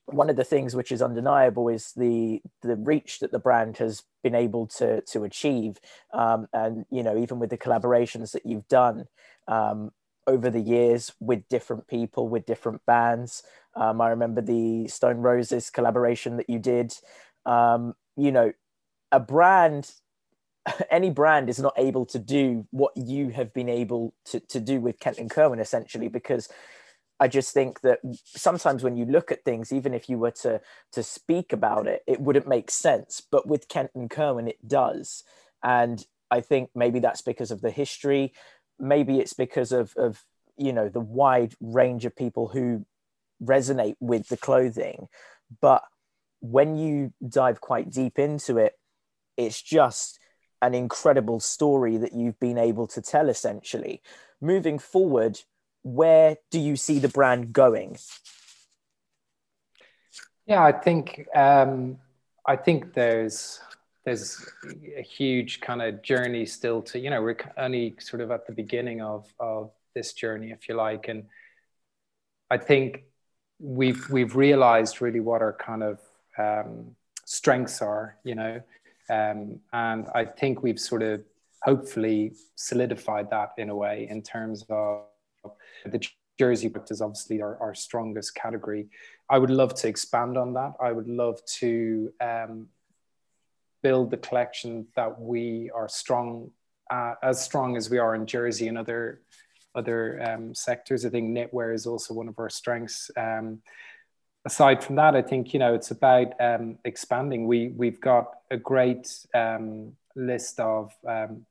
[0.07, 4.03] one of the things which is undeniable is the the reach that the brand has
[4.23, 5.79] been able to to achieve.
[6.13, 9.07] Um, and you know even with the collaborations that you've done
[9.49, 9.91] um,
[10.27, 13.43] over the years with different people with different bands.
[13.77, 16.95] Um, i remember the stone roses collaboration that you did.
[17.47, 18.53] Um, you know
[19.13, 19.93] a brand
[20.91, 24.81] any brand is not able to do what you have been able to, to do
[24.81, 26.49] with Kent and Curwen essentially because
[27.21, 30.63] I just think that sometimes when you look at things, even if you were to
[30.93, 33.21] to speak about it, it wouldn't make sense.
[33.21, 35.23] But with Kent and Curwen, it does.
[35.63, 38.33] And I think maybe that's because of the history.
[38.79, 40.25] Maybe it's because of of
[40.57, 42.87] you know the wide range of people who
[43.45, 45.09] resonate with the clothing.
[45.61, 45.83] But
[46.41, 48.79] when you dive quite deep into it,
[49.37, 50.19] it's just
[50.63, 54.03] an incredible story that you've been able to tell essentially.
[54.41, 55.41] Moving forward,
[55.83, 57.99] where do you see the brand going?
[60.47, 61.99] Yeah, I think um,
[62.47, 63.61] I think there's
[64.05, 64.45] there's
[64.97, 68.53] a huge kind of journey still to you know we're only sort of at the
[68.53, 71.25] beginning of of this journey if you like and
[72.51, 73.05] I think
[73.59, 76.01] we've we've realized really what our kind of
[76.39, 78.61] um, strengths are you know
[79.11, 81.23] um, and I think we've sort of
[81.63, 85.05] hopefully solidified that in a way in terms of
[85.85, 86.07] the
[86.39, 88.89] jersey product is obviously our, our strongest category.
[89.29, 90.73] I would love to expand on that.
[90.81, 92.69] I would love to um,
[93.83, 96.51] build the collection that we are strong,
[96.91, 99.21] uh, as strong as we are in jersey and other
[99.75, 101.05] other um, sectors.
[101.05, 103.09] I think knitwear is also one of our strengths.
[103.17, 103.63] Um,
[104.45, 107.47] aside from that, I think you know it's about um, expanding.
[107.47, 111.47] We we've got a great um, list of um,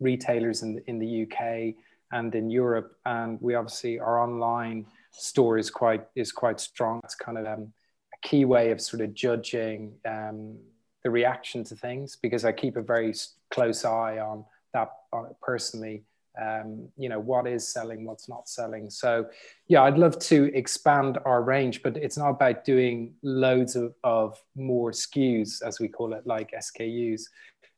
[0.00, 1.74] retailers in the, in the UK
[2.12, 7.00] and in Europe, and we obviously our online store is quite is quite strong.
[7.04, 7.72] It's kind of um,
[8.12, 10.56] a key way of sort of judging um,
[11.02, 13.14] the reaction to things because I keep a very
[13.50, 16.04] close eye on that on personally.
[16.40, 18.90] Um, you know what is selling, what's not selling.
[18.90, 19.26] So,
[19.68, 24.42] yeah, I'd love to expand our range, but it's not about doing loads of, of
[24.56, 27.22] more SKUs, as we call it, like SKUs.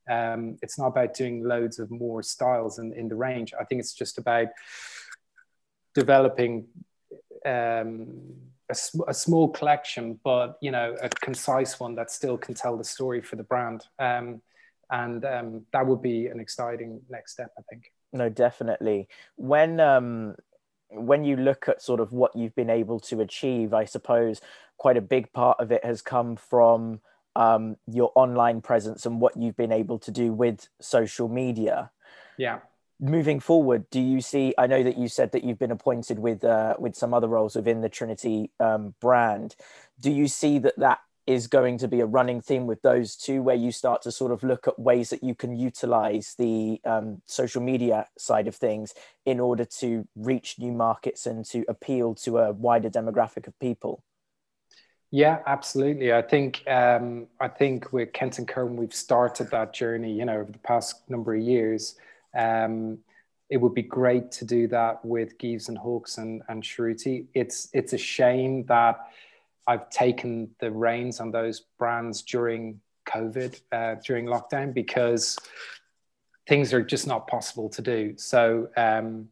[0.09, 3.53] Um, it's not about doing loads of more styles in, in the range.
[3.59, 4.49] I think it's just about
[5.95, 6.67] developing
[7.45, 8.23] um,
[8.69, 8.77] a,
[9.09, 13.21] a, small collection, but you know, a concise one that still can tell the story
[13.21, 13.85] for the brand.
[13.99, 14.43] Um,
[14.91, 17.91] and um, that would be an exciting next step, I think.
[18.17, 19.09] No, definitely.
[19.37, 20.37] When um,
[20.91, 24.41] when you look at sort of what you've been able to achieve, I suppose
[24.79, 27.01] quite a big part of it has come from
[27.35, 31.91] um, your online presence and what you've been able to do with social media.
[32.39, 32.61] Yeah.
[32.99, 34.55] Moving forward, do you see?
[34.57, 37.55] I know that you said that you've been appointed with uh, with some other roles
[37.55, 39.57] within the Trinity um, brand.
[40.01, 43.43] Do you see that that is going to be a running theme with those two,
[43.43, 47.21] where you start to sort of look at ways that you can utilize the um,
[47.27, 52.39] social media side of things in order to reach new markets and to appeal to
[52.39, 54.05] a wider demographic of people?
[55.11, 56.13] Yeah, absolutely.
[56.13, 60.13] I think um, I think with Kent and Curwen, we've started that journey.
[60.13, 61.97] You know, over the past number of years.
[62.37, 62.99] Um,
[63.49, 67.27] it would be great to do that with Gieves and Hawkes and, and Cerruti.
[67.35, 68.99] It's it's a shame that
[69.67, 75.39] I've taken the reins on those brands during COVID, uh, during lockdown, because
[76.49, 78.15] things are just not possible to do.
[78.17, 79.29] So um,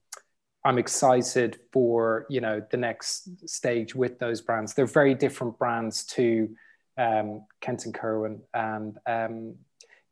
[0.64, 4.74] I'm excited for you know the next stage with those brands.
[4.74, 6.48] They're very different brands to
[6.96, 9.54] um, Kent and Curwen and um,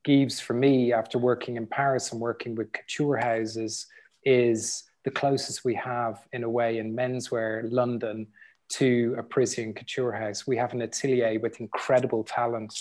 [0.05, 0.41] Gieves.
[0.41, 3.87] For me, after working in Paris and working with couture houses,
[4.25, 8.27] is the closest we have in a way in menswear London
[8.73, 10.47] to a Parisian couture house.
[10.47, 12.75] We have an atelier with incredible talent,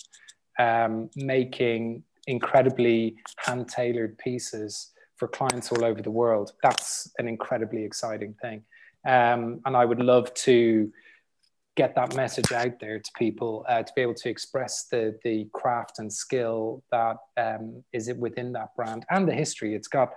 [0.59, 6.51] um, making incredibly hand tailored pieces for clients all over the world.
[6.63, 8.63] That's an incredibly exciting thing.
[9.05, 10.91] Um, and I would love to
[11.75, 15.47] get that message out there to people uh, to be able to express the, the
[15.53, 19.73] craft and skill that um, is within that brand and the history.
[19.73, 20.11] It's got,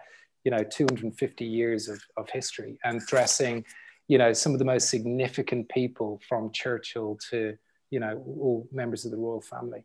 [0.44, 3.64] you know, 250 years of, of history and dressing,
[4.08, 7.56] you know, some of the most significant people from Churchill to,
[7.90, 9.84] you know, all members of the royal family.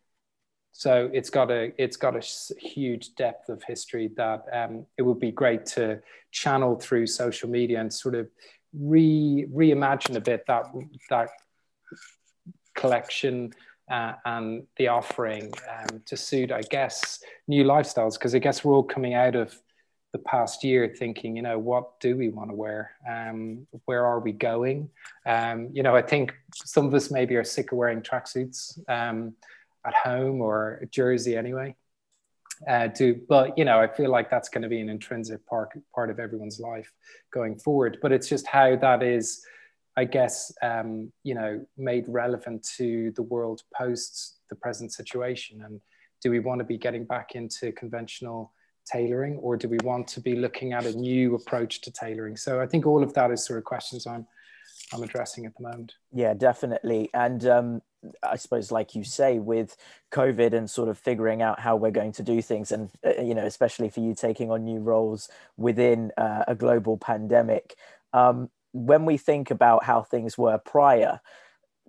[0.71, 2.21] So it's got a it's got a
[2.57, 6.01] huge depth of history that um, it would be great to
[6.31, 8.29] channel through social media and sort of
[8.73, 10.65] re reimagine a bit that
[11.09, 11.29] that
[12.75, 13.51] collection
[13.89, 18.13] uh, and the offering um, to suit, I guess, new lifestyles.
[18.13, 19.59] Because I guess we're all coming out of
[20.11, 22.91] the past year thinking, you know, what do we want to wear?
[23.07, 24.89] Um, where are we going?
[25.25, 28.79] Um, you know, I think some of us maybe are sick of wearing tracksuits.
[28.89, 29.35] Um,
[29.85, 31.75] at home or jersey anyway.
[32.67, 35.69] Uh, do but you know I feel like that's going to be an intrinsic part
[35.95, 36.91] part of everyone's life
[37.31, 37.99] going forward.
[38.01, 39.41] But it's just how that is,
[39.95, 45.61] I guess, um, you know, made relevant to the world post the present situation.
[45.61, 45.79] And
[46.21, 48.51] do we want to be getting back into conventional
[48.91, 52.37] tailoring, or do we want to be looking at a new approach to tailoring?
[52.37, 54.25] So I think all of that is sort of questions I'm
[54.93, 55.93] I'm addressing at the moment.
[56.11, 57.09] Yeah, definitely.
[57.13, 57.81] And um,
[58.23, 59.75] I suppose, like you say, with
[60.11, 63.35] COVID and sort of figuring out how we're going to do things, and uh, you
[63.35, 67.75] know, especially for you taking on new roles within uh, a global pandemic,
[68.13, 71.19] um, when we think about how things were prior,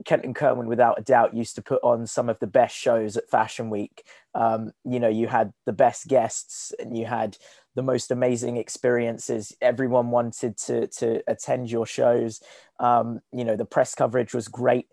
[0.05, 3.17] Kent and Curwen, without a doubt, used to put on some of the best shows
[3.17, 4.05] at Fashion Week.
[4.35, 7.37] Um, you know, you had the best guests, and you had
[7.75, 9.55] the most amazing experiences.
[9.61, 12.41] Everyone wanted to to attend your shows.
[12.79, 14.87] Um, you know, the press coverage was great,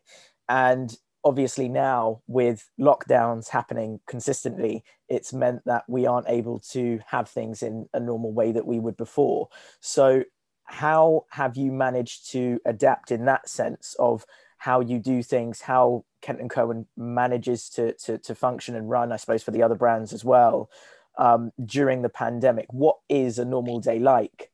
[0.49, 0.95] and
[1.27, 7.61] obviously now with lockdowns happening consistently, it's meant that we aren't able to have things
[7.61, 9.49] in a normal way that we would before.
[9.81, 10.23] So,
[10.63, 14.25] how have you managed to adapt in that sense of
[14.57, 19.11] how you do things, how Kent and Curwen manages to, to, to function and run,
[19.11, 20.69] I suppose, for the other brands as well
[21.17, 22.67] um, during the pandemic?
[22.71, 24.51] What is a normal day like?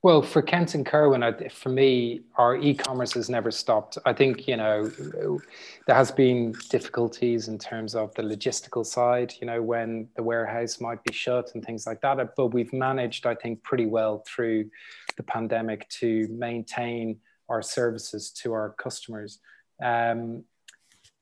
[0.00, 3.98] Well, for Kent and Curwen, for me, our e-commerce has never stopped.
[4.06, 9.34] I think you know there has been difficulties in terms of the logistical side.
[9.40, 12.36] You know, when the warehouse might be shut and things like that.
[12.36, 14.70] But we've managed, I think, pretty well through
[15.16, 17.18] the pandemic to maintain
[17.48, 19.38] our services to our customers.
[19.82, 20.44] Um,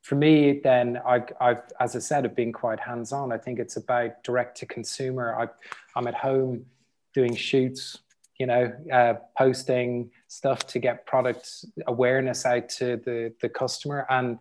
[0.03, 3.33] for me, then I've, I've, as I said, I've been quite hands-on.
[3.33, 5.35] I think it's about direct to consumer.
[5.39, 5.49] I,
[5.99, 6.67] I'm at home
[7.13, 7.99] doing shoots,
[8.39, 14.39] you know, uh, posting stuff to get product awareness out to the the customer, and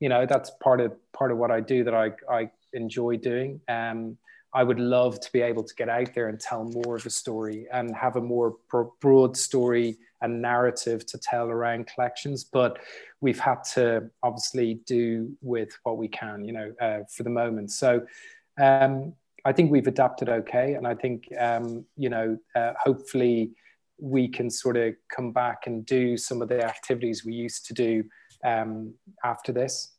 [0.00, 3.60] you know that's part of part of what I do that I I enjoy doing.
[3.68, 4.18] Um,
[4.56, 7.10] I would love to be able to get out there and tell more of a
[7.10, 8.56] story and have a more
[9.02, 12.42] broad story and narrative to tell around collections.
[12.42, 12.78] But
[13.20, 17.70] we've had to obviously do with what we can, you know, uh, for the moment.
[17.70, 18.06] So
[18.58, 19.12] um,
[19.44, 23.50] I think we've adapted okay, and I think um, you know, uh, hopefully
[23.98, 27.74] we can sort of come back and do some of the activities we used to
[27.74, 28.04] do
[28.42, 29.92] um, after this.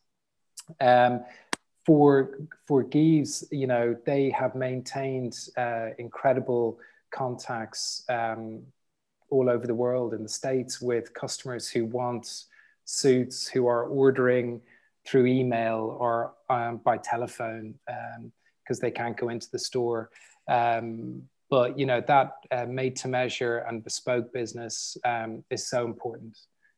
[0.82, 1.24] Um,
[1.88, 6.78] for for Gieves, you know, they have maintained uh, incredible
[7.12, 8.62] contacts um,
[9.30, 12.44] all over the world in the states with customers who want
[12.84, 14.62] suits who are ordering
[15.06, 20.10] through email or um, by telephone because um, they can't go into the store.
[20.50, 25.86] Um, but you know that uh, made to measure and bespoke business um, is so
[25.86, 26.38] important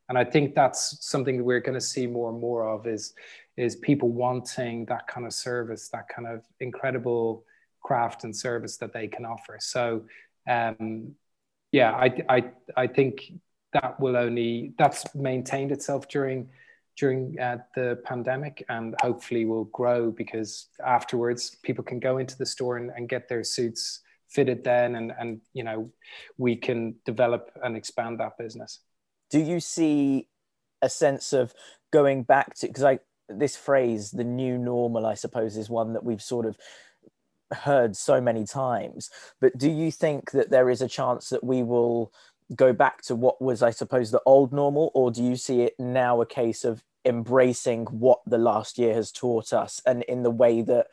[0.10, 3.14] and i think that's something that we're going to see more and more of is
[3.56, 7.46] is people wanting that kind of service that kind of incredible
[7.82, 9.58] craft and service that they can offer.
[9.60, 10.04] So
[10.48, 11.16] um,
[11.72, 13.34] yeah, I, I, I think
[13.74, 16.50] that will only that's maintained itself during
[16.98, 22.46] during uh, the pandemic and hopefully will grow because afterwards people can go into the
[22.46, 25.90] store and, and get their suits fitted then and and you know
[26.38, 28.80] we can develop and expand that business
[29.30, 30.28] do you see
[30.82, 31.54] a sense of
[31.92, 36.04] going back to because i this phrase the new normal i suppose is one that
[36.04, 36.58] we've sort of
[37.54, 39.10] heard so many times.
[39.40, 42.14] But do you think that there is a chance that we will
[42.56, 45.74] go back to what was, I suppose, the old normal, or do you see it
[45.80, 50.32] now a case of embracing what the last year has taught us and in the
[50.32, 50.88] way that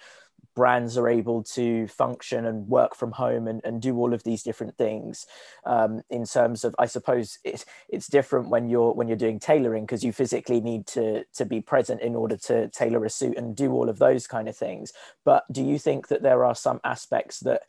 [0.57, 4.43] brands are able to function and work from home and, and do all of these
[4.43, 5.27] different things
[5.65, 9.85] um, in terms of i suppose it's it's different when you're when you're doing tailoring
[9.85, 13.55] because you physically need to to be present in order to tailor a suit and
[13.55, 14.93] do all of those kind of things.
[15.25, 17.63] But do you think that there are some aspects that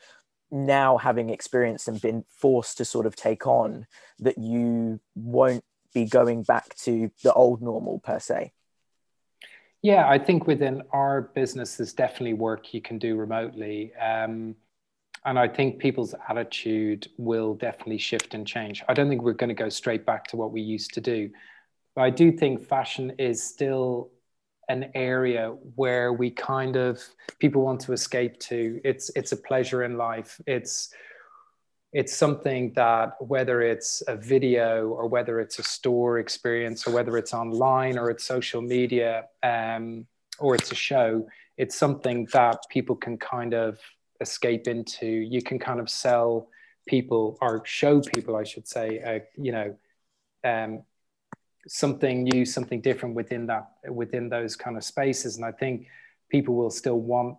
[0.49, 3.85] now having experienced and been forced to sort of take on
[4.19, 8.53] that you won't be going back to the old normal per se
[9.87, 13.93] yeah, I think within our business, there's definitely work you can do remotely.
[13.95, 14.53] Um,
[15.23, 18.83] and I think people's attitude will definitely shift and change.
[18.89, 21.29] I don't think we're going to go straight back to what we used to do.
[21.95, 24.11] But I do think fashion is still
[24.67, 27.01] an area where we kind of
[27.39, 28.81] people want to escape to.
[28.83, 30.41] It's it's a pleasure in life.
[30.45, 30.93] It's
[31.93, 37.17] it's something that whether it's a video or whether it's a store experience or whether
[37.17, 40.05] it's online or it's social media um,
[40.39, 41.25] or it's a show
[41.57, 43.79] it's something that people can kind of
[44.21, 45.07] escape into.
[45.07, 46.49] You can kind of sell
[46.87, 49.75] people or show people i should say uh, you know
[50.45, 50.81] um,
[51.67, 55.35] something new something different within that within those kind of spaces.
[55.35, 55.87] And i think
[56.29, 57.37] people will still want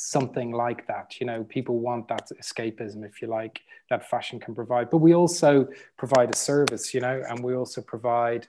[0.00, 1.20] something like that.
[1.20, 4.88] You know, people want that escapism, if you like, that fashion can provide.
[4.90, 8.46] But we also provide a service, you know, and we also provide,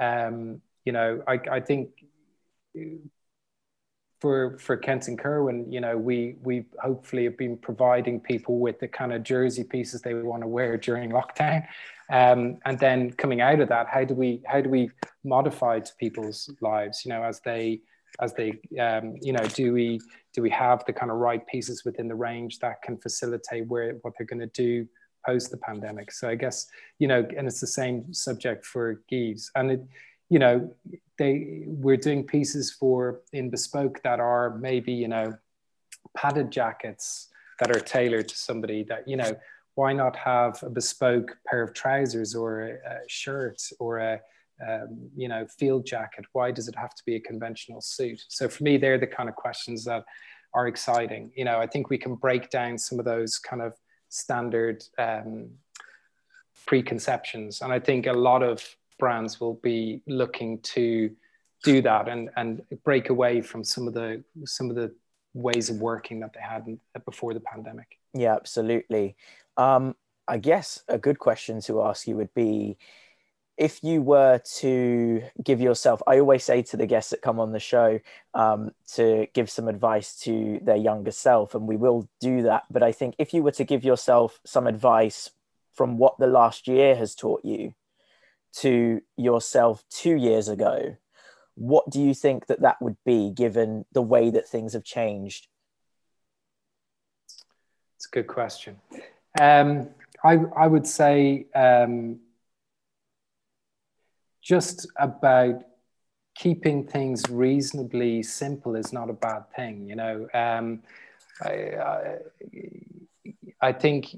[0.00, 1.90] um, you know, I, I think
[4.20, 8.80] for for Kent and Curwen, you know, we we hopefully have been providing people with
[8.80, 11.66] the kind of jersey pieces they want to wear during lockdown.
[12.10, 14.90] Um, and then coming out of that, how do we how do we
[15.22, 17.04] modify to people's lives?
[17.04, 17.82] You know, as they
[18.20, 20.00] as they um, you know do we
[20.34, 23.94] do we have the kind of right pieces within the range that can facilitate where
[24.02, 24.86] what they're going to do
[25.26, 26.12] post the pandemic?
[26.12, 26.66] So I guess
[26.98, 29.82] you know, and it's the same subject for Gieves, and it
[30.28, 30.74] you know
[31.18, 35.34] they we're doing pieces for in bespoke that are maybe you know
[36.16, 39.36] padded jackets that are tailored to somebody that you know
[39.74, 44.20] why not have a bespoke pair of trousers or a, a shirt or a
[44.68, 48.22] um, you know field jacket why does it have to be a conventional suit?
[48.28, 50.04] So for me they're the kind of questions that
[50.54, 51.30] are exciting.
[51.36, 53.74] You know i think we can break down some of those kind of
[54.08, 55.50] standard um,
[56.66, 57.62] preconceptions.
[57.62, 58.64] And i think a lot of
[58.98, 61.10] brands will be looking to
[61.64, 64.94] do that and and break away from some of the some of the
[65.34, 66.66] ways of working that they had
[67.04, 67.98] before the pandemic.
[68.14, 69.16] Yeah absolutely.
[69.56, 69.96] Um,
[70.28, 72.76] i guess a good question to ask you would be
[73.60, 77.52] if you were to give yourself i always say to the guests that come on
[77.52, 78.00] the show
[78.34, 82.82] um, to give some advice to their younger self and we will do that but
[82.82, 85.30] i think if you were to give yourself some advice
[85.72, 87.74] from what the last year has taught you
[88.52, 90.96] to yourself two years ago,
[91.54, 95.46] what do you think that that would be given the way that things have changed?
[97.96, 98.76] It's a good question.
[99.40, 99.90] Um,
[100.24, 102.20] I, I would say um,
[104.50, 105.62] just about
[106.34, 109.86] keeping things reasonably simple is not a bad thing.
[109.86, 110.82] You know, um,
[111.40, 112.18] I, I,
[113.62, 114.08] I think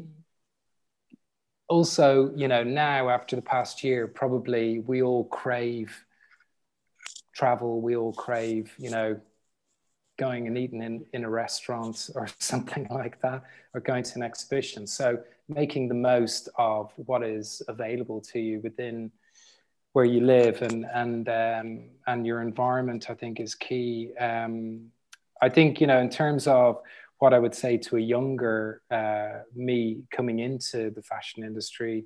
[1.68, 5.94] also, you know, now after the past year, probably we all crave
[7.34, 7.82] travel.
[7.82, 9.20] We all crave, you know,
[10.18, 13.42] going and eating in, in a restaurant or something like that,
[13.74, 14.86] or going to an exhibition.
[14.86, 15.18] So
[15.50, 19.12] making the most of what is available to you within
[19.92, 24.12] where you live and and um, and your environment, I think, is key.
[24.18, 24.88] Um,
[25.40, 26.80] I think you know, in terms of
[27.18, 32.04] what I would say to a younger uh, me coming into the fashion industry,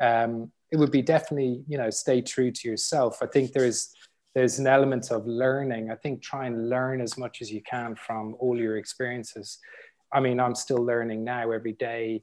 [0.00, 3.18] um, it would be definitely you know stay true to yourself.
[3.22, 3.94] I think there's
[4.34, 5.90] there's an element of learning.
[5.90, 9.58] I think try and learn as much as you can from all your experiences.
[10.12, 12.22] I mean, I'm still learning now every day,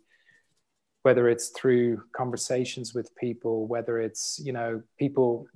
[1.04, 5.48] whether it's through conversations with people, whether it's you know people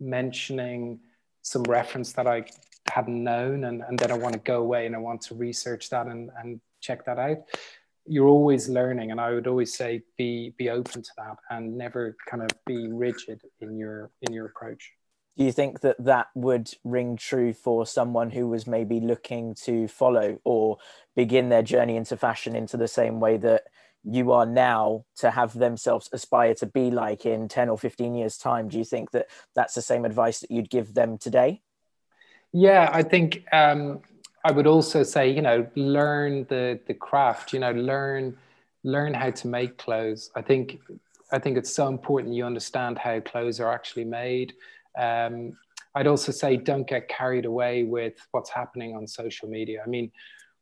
[0.00, 1.00] mentioning
[1.42, 2.44] some reference that I
[2.90, 5.90] hadn't known and, and then I want to go away and I want to research
[5.90, 7.38] that and, and check that out.
[8.06, 12.16] You're always learning and I would always say be be open to that and never
[12.26, 14.92] kind of be rigid in your in your approach.
[15.36, 19.86] Do you think that that would ring true for someone who was maybe looking to
[19.86, 20.78] follow or
[21.14, 23.64] begin their journey into fashion into the same way that
[24.04, 28.36] you are now to have themselves aspire to be like in 10 or 15 years
[28.38, 31.60] time do you think that that's the same advice that you'd give them today
[32.52, 34.00] yeah, I think um,
[34.44, 37.52] I would also say, you know, learn the the craft.
[37.52, 38.36] You know, learn
[38.84, 40.30] learn how to make clothes.
[40.34, 40.80] I think
[41.30, 44.54] I think it's so important you understand how clothes are actually made.
[44.98, 45.56] Um,
[45.94, 49.82] I'd also say don't get carried away with what's happening on social media.
[49.84, 50.10] I mean,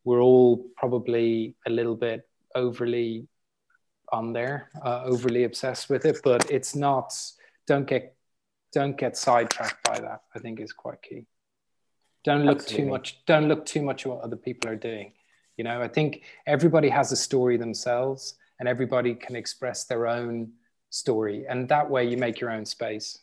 [0.05, 3.29] we're all probably a little bit overly
[4.13, 7.15] on there, uh, overly obsessed with it, but it's not.
[7.67, 8.17] Don't get
[8.73, 10.23] don't get sidetracked by that.
[10.35, 11.27] I think is quite key
[12.27, 12.85] don't look Absolutely.
[12.85, 15.13] too much don't look too much at what other people are doing
[15.57, 20.51] you know i think everybody has a story themselves and everybody can express their own
[20.91, 23.21] story and that way you make your own space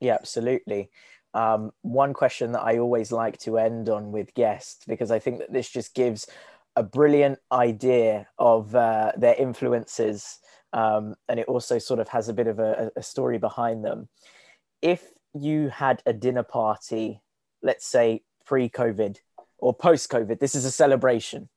[0.00, 0.90] yeah absolutely
[1.34, 5.38] um, one question that i always like to end on with guests because i think
[5.38, 6.26] that this just gives
[6.78, 10.38] a brilliant idea of uh, their influences
[10.72, 14.08] um, and it also sort of has a bit of a, a story behind them
[14.82, 15.02] if
[15.34, 17.20] you had a dinner party
[17.62, 19.18] let's say pre-COVID
[19.58, 20.38] or post-COVID.
[20.38, 21.48] This is a celebration.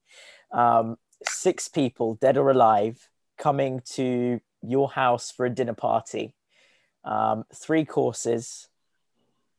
[0.51, 6.36] Um, six people, dead or alive, coming to your house for a dinner party.
[7.03, 8.67] Um, three courses.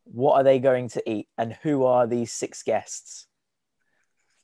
[0.05, 3.27] What are they going to eat, and who are these six guests?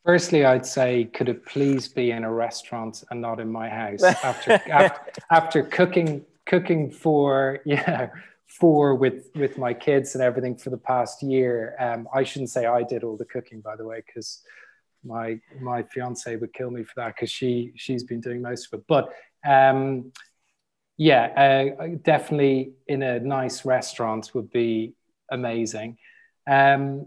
[0.05, 4.03] Firstly, I'd say, could it please be in a restaurant and not in my house?
[4.25, 8.09] After after, after cooking cooking for yeah
[8.49, 11.77] for with with my kids and everything for the past year.
[11.79, 14.43] Um, I shouldn't say I did all the cooking, by the way, because
[15.05, 18.81] my my fiance would kill me for that because she she's been doing most of
[18.81, 18.87] it.
[18.89, 19.13] But
[19.47, 20.13] um,
[20.97, 24.95] yeah, uh, definitely in a nice restaurant would be
[25.31, 25.99] amazing.
[26.51, 27.07] Um,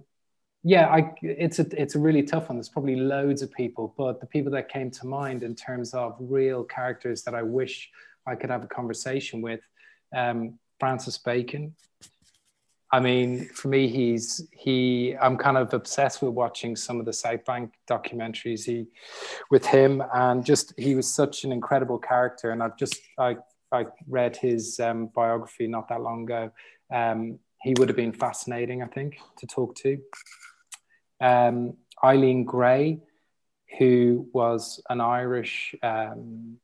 [0.63, 2.57] yeah, I, it's a it's a really tough one.
[2.57, 6.15] There's probably loads of people, but the people that came to mind in terms of
[6.19, 7.89] real characters that I wish
[8.27, 9.61] I could have a conversation with,
[10.15, 11.75] um, Francis Bacon.
[12.91, 15.15] I mean, for me, he's he.
[15.19, 18.87] I'm kind of obsessed with watching some of the South Bank documentaries he,
[19.49, 22.51] with him, and just he was such an incredible character.
[22.51, 23.37] And I've just I
[23.71, 26.51] I read his um, biography not that long ago.
[26.93, 29.97] Um, he would have been fascinating, I think, to talk to
[31.21, 32.99] um, Eileen Gray,
[33.77, 36.57] who was an Irish um,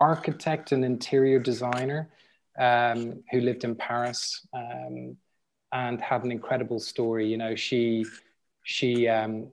[0.00, 2.10] architect and interior designer
[2.58, 5.16] um, who lived in Paris um,
[5.72, 7.28] and had an incredible story.
[7.28, 8.04] You know, she
[8.64, 9.48] she um,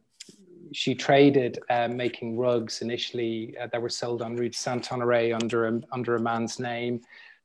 [0.74, 5.68] she traded uh, making rugs initially uh, that were sold on Rue Saint Honoré under
[5.68, 7.02] a, under a man's name,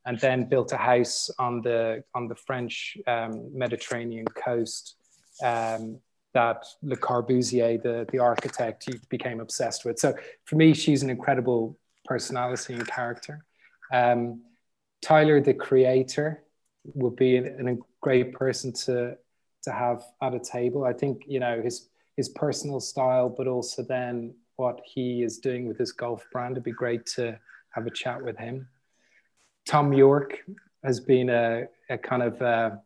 [0.06, 4.96] and then built a house on the on the French um, Mediterranean coast
[5.42, 5.98] um,
[6.34, 9.98] that Le Corbusier, the, the architect, he became obsessed with.
[9.98, 10.14] So
[10.44, 13.44] for me, she's an incredible personality and character.
[13.92, 14.42] Um,
[15.02, 16.42] Tyler, the creator,
[16.94, 19.16] would be a great person to
[19.62, 20.84] to have at a table.
[20.84, 25.66] I think you know his his personal style, but also then what he is doing
[25.66, 26.52] with his golf brand.
[26.52, 27.38] It'd be great to
[27.70, 28.68] have a chat with him.
[29.66, 30.38] Thom Yorke
[30.84, 32.80] has been a, a kind of a,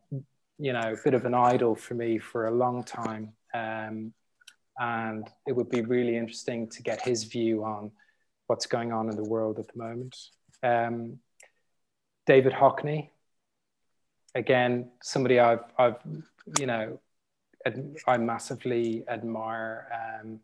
[0.59, 3.33] you know a bit of an idol for me for a long time.
[3.57, 4.13] Um,
[4.79, 7.91] and it would be really interesting to get his view on
[8.47, 10.15] what's going on in the world at the moment.
[10.61, 11.19] Um,
[12.25, 13.09] David Hockney,
[14.35, 15.97] again, somebody I've, I've
[16.59, 16.99] you know,
[17.65, 20.39] ad- I massively admire, um,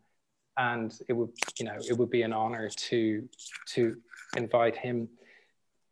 [0.56, 3.28] and it would, you know, it would be an honor to
[3.74, 3.96] to
[4.36, 5.08] invite him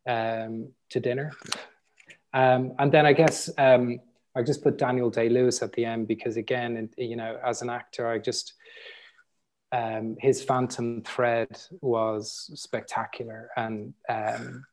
[0.07, 1.31] um, to dinner.
[2.33, 3.99] Um, and then I guess um,
[4.35, 7.69] I just put Daniel Day Lewis at the end because again, you know, as an
[7.69, 8.53] actor, I just
[9.71, 14.63] um, his Phantom Thread was spectacular, and um,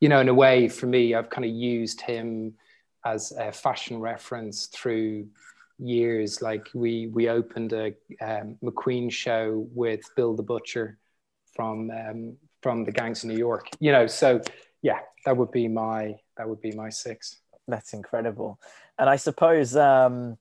[0.00, 2.54] you know, in a way, for me, I've kind of used him
[3.04, 5.26] as a fashion reference through
[5.78, 6.40] years.
[6.42, 10.98] Like we we opened a um, McQueen show with Bill the Butcher
[11.54, 13.68] from um, from the Gangs of New York.
[13.80, 14.40] You know, so
[14.82, 17.40] yeah, that would be my that would be my six.
[17.66, 18.60] That's incredible.
[18.98, 20.38] And I suppose um,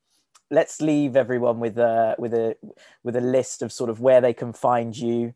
[0.52, 2.56] let's leave everyone with a with a
[3.04, 5.34] with a list of sort of where they can find you,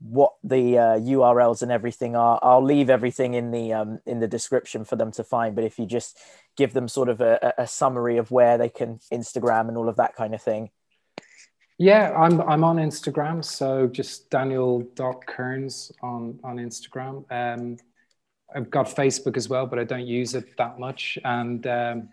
[0.00, 2.38] what the uh, URLs and everything are.
[2.42, 5.54] I'll leave everything in the um, in the description for them to find.
[5.54, 6.18] But if you just
[6.56, 9.96] give them sort of a, a summary of where they can Instagram and all of
[9.96, 10.70] that kind of thing.
[11.78, 14.82] Yeah, I'm I'm on Instagram, so just Daniel
[15.26, 17.24] Kearns on on Instagram.
[17.30, 17.76] Um,
[18.54, 21.18] I've got Facebook as well, but I don't use it that much.
[21.24, 22.08] And um,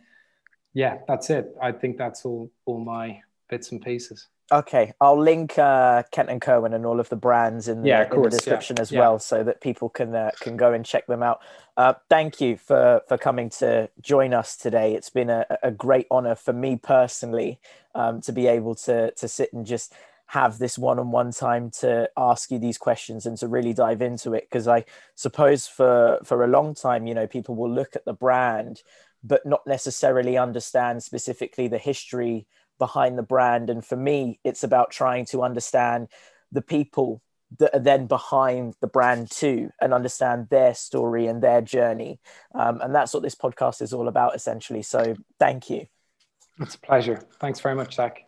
[0.73, 1.55] yeah, that's it.
[1.61, 4.27] I think that's all all my bits and pieces.
[4.51, 8.13] Okay, I'll link uh, Kent and Curwen and all of the brands in the, yeah,
[8.13, 8.81] in the description yeah.
[8.81, 8.99] as yeah.
[8.99, 11.39] well, so that people can uh, can go and check them out.
[11.77, 14.95] Uh, thank you for for coming to join us today.
[14.95, 17.59] It's been a, a great honor for me personally
[17.95, 19.93] um, to be able to to sit and just
[20.33, 24.47] have this one-on-one time to ask you these questions and to really dive into it.
[24.49, 28.13] Because i suppose for for a long time you know people will look at the
[28.13, 28.81] brand
[29.23, 32.47] but not necessarily understand specifically the history
[32.79, 33.69] behind the brand.
[33.69, 36.07] And for me it's about trying to understand
[36.51, 37.21] the people
[37.59, 42.19] that are then behind the brand too and understand their story and their journey.
[42.55, 44.81] Um, and that's what this podcast is all about essentially.
[44.81, 45.85] So thank you.
[46.59, 47.19] It's a pleasure.
[47.39, 48.25] Thanks very much zach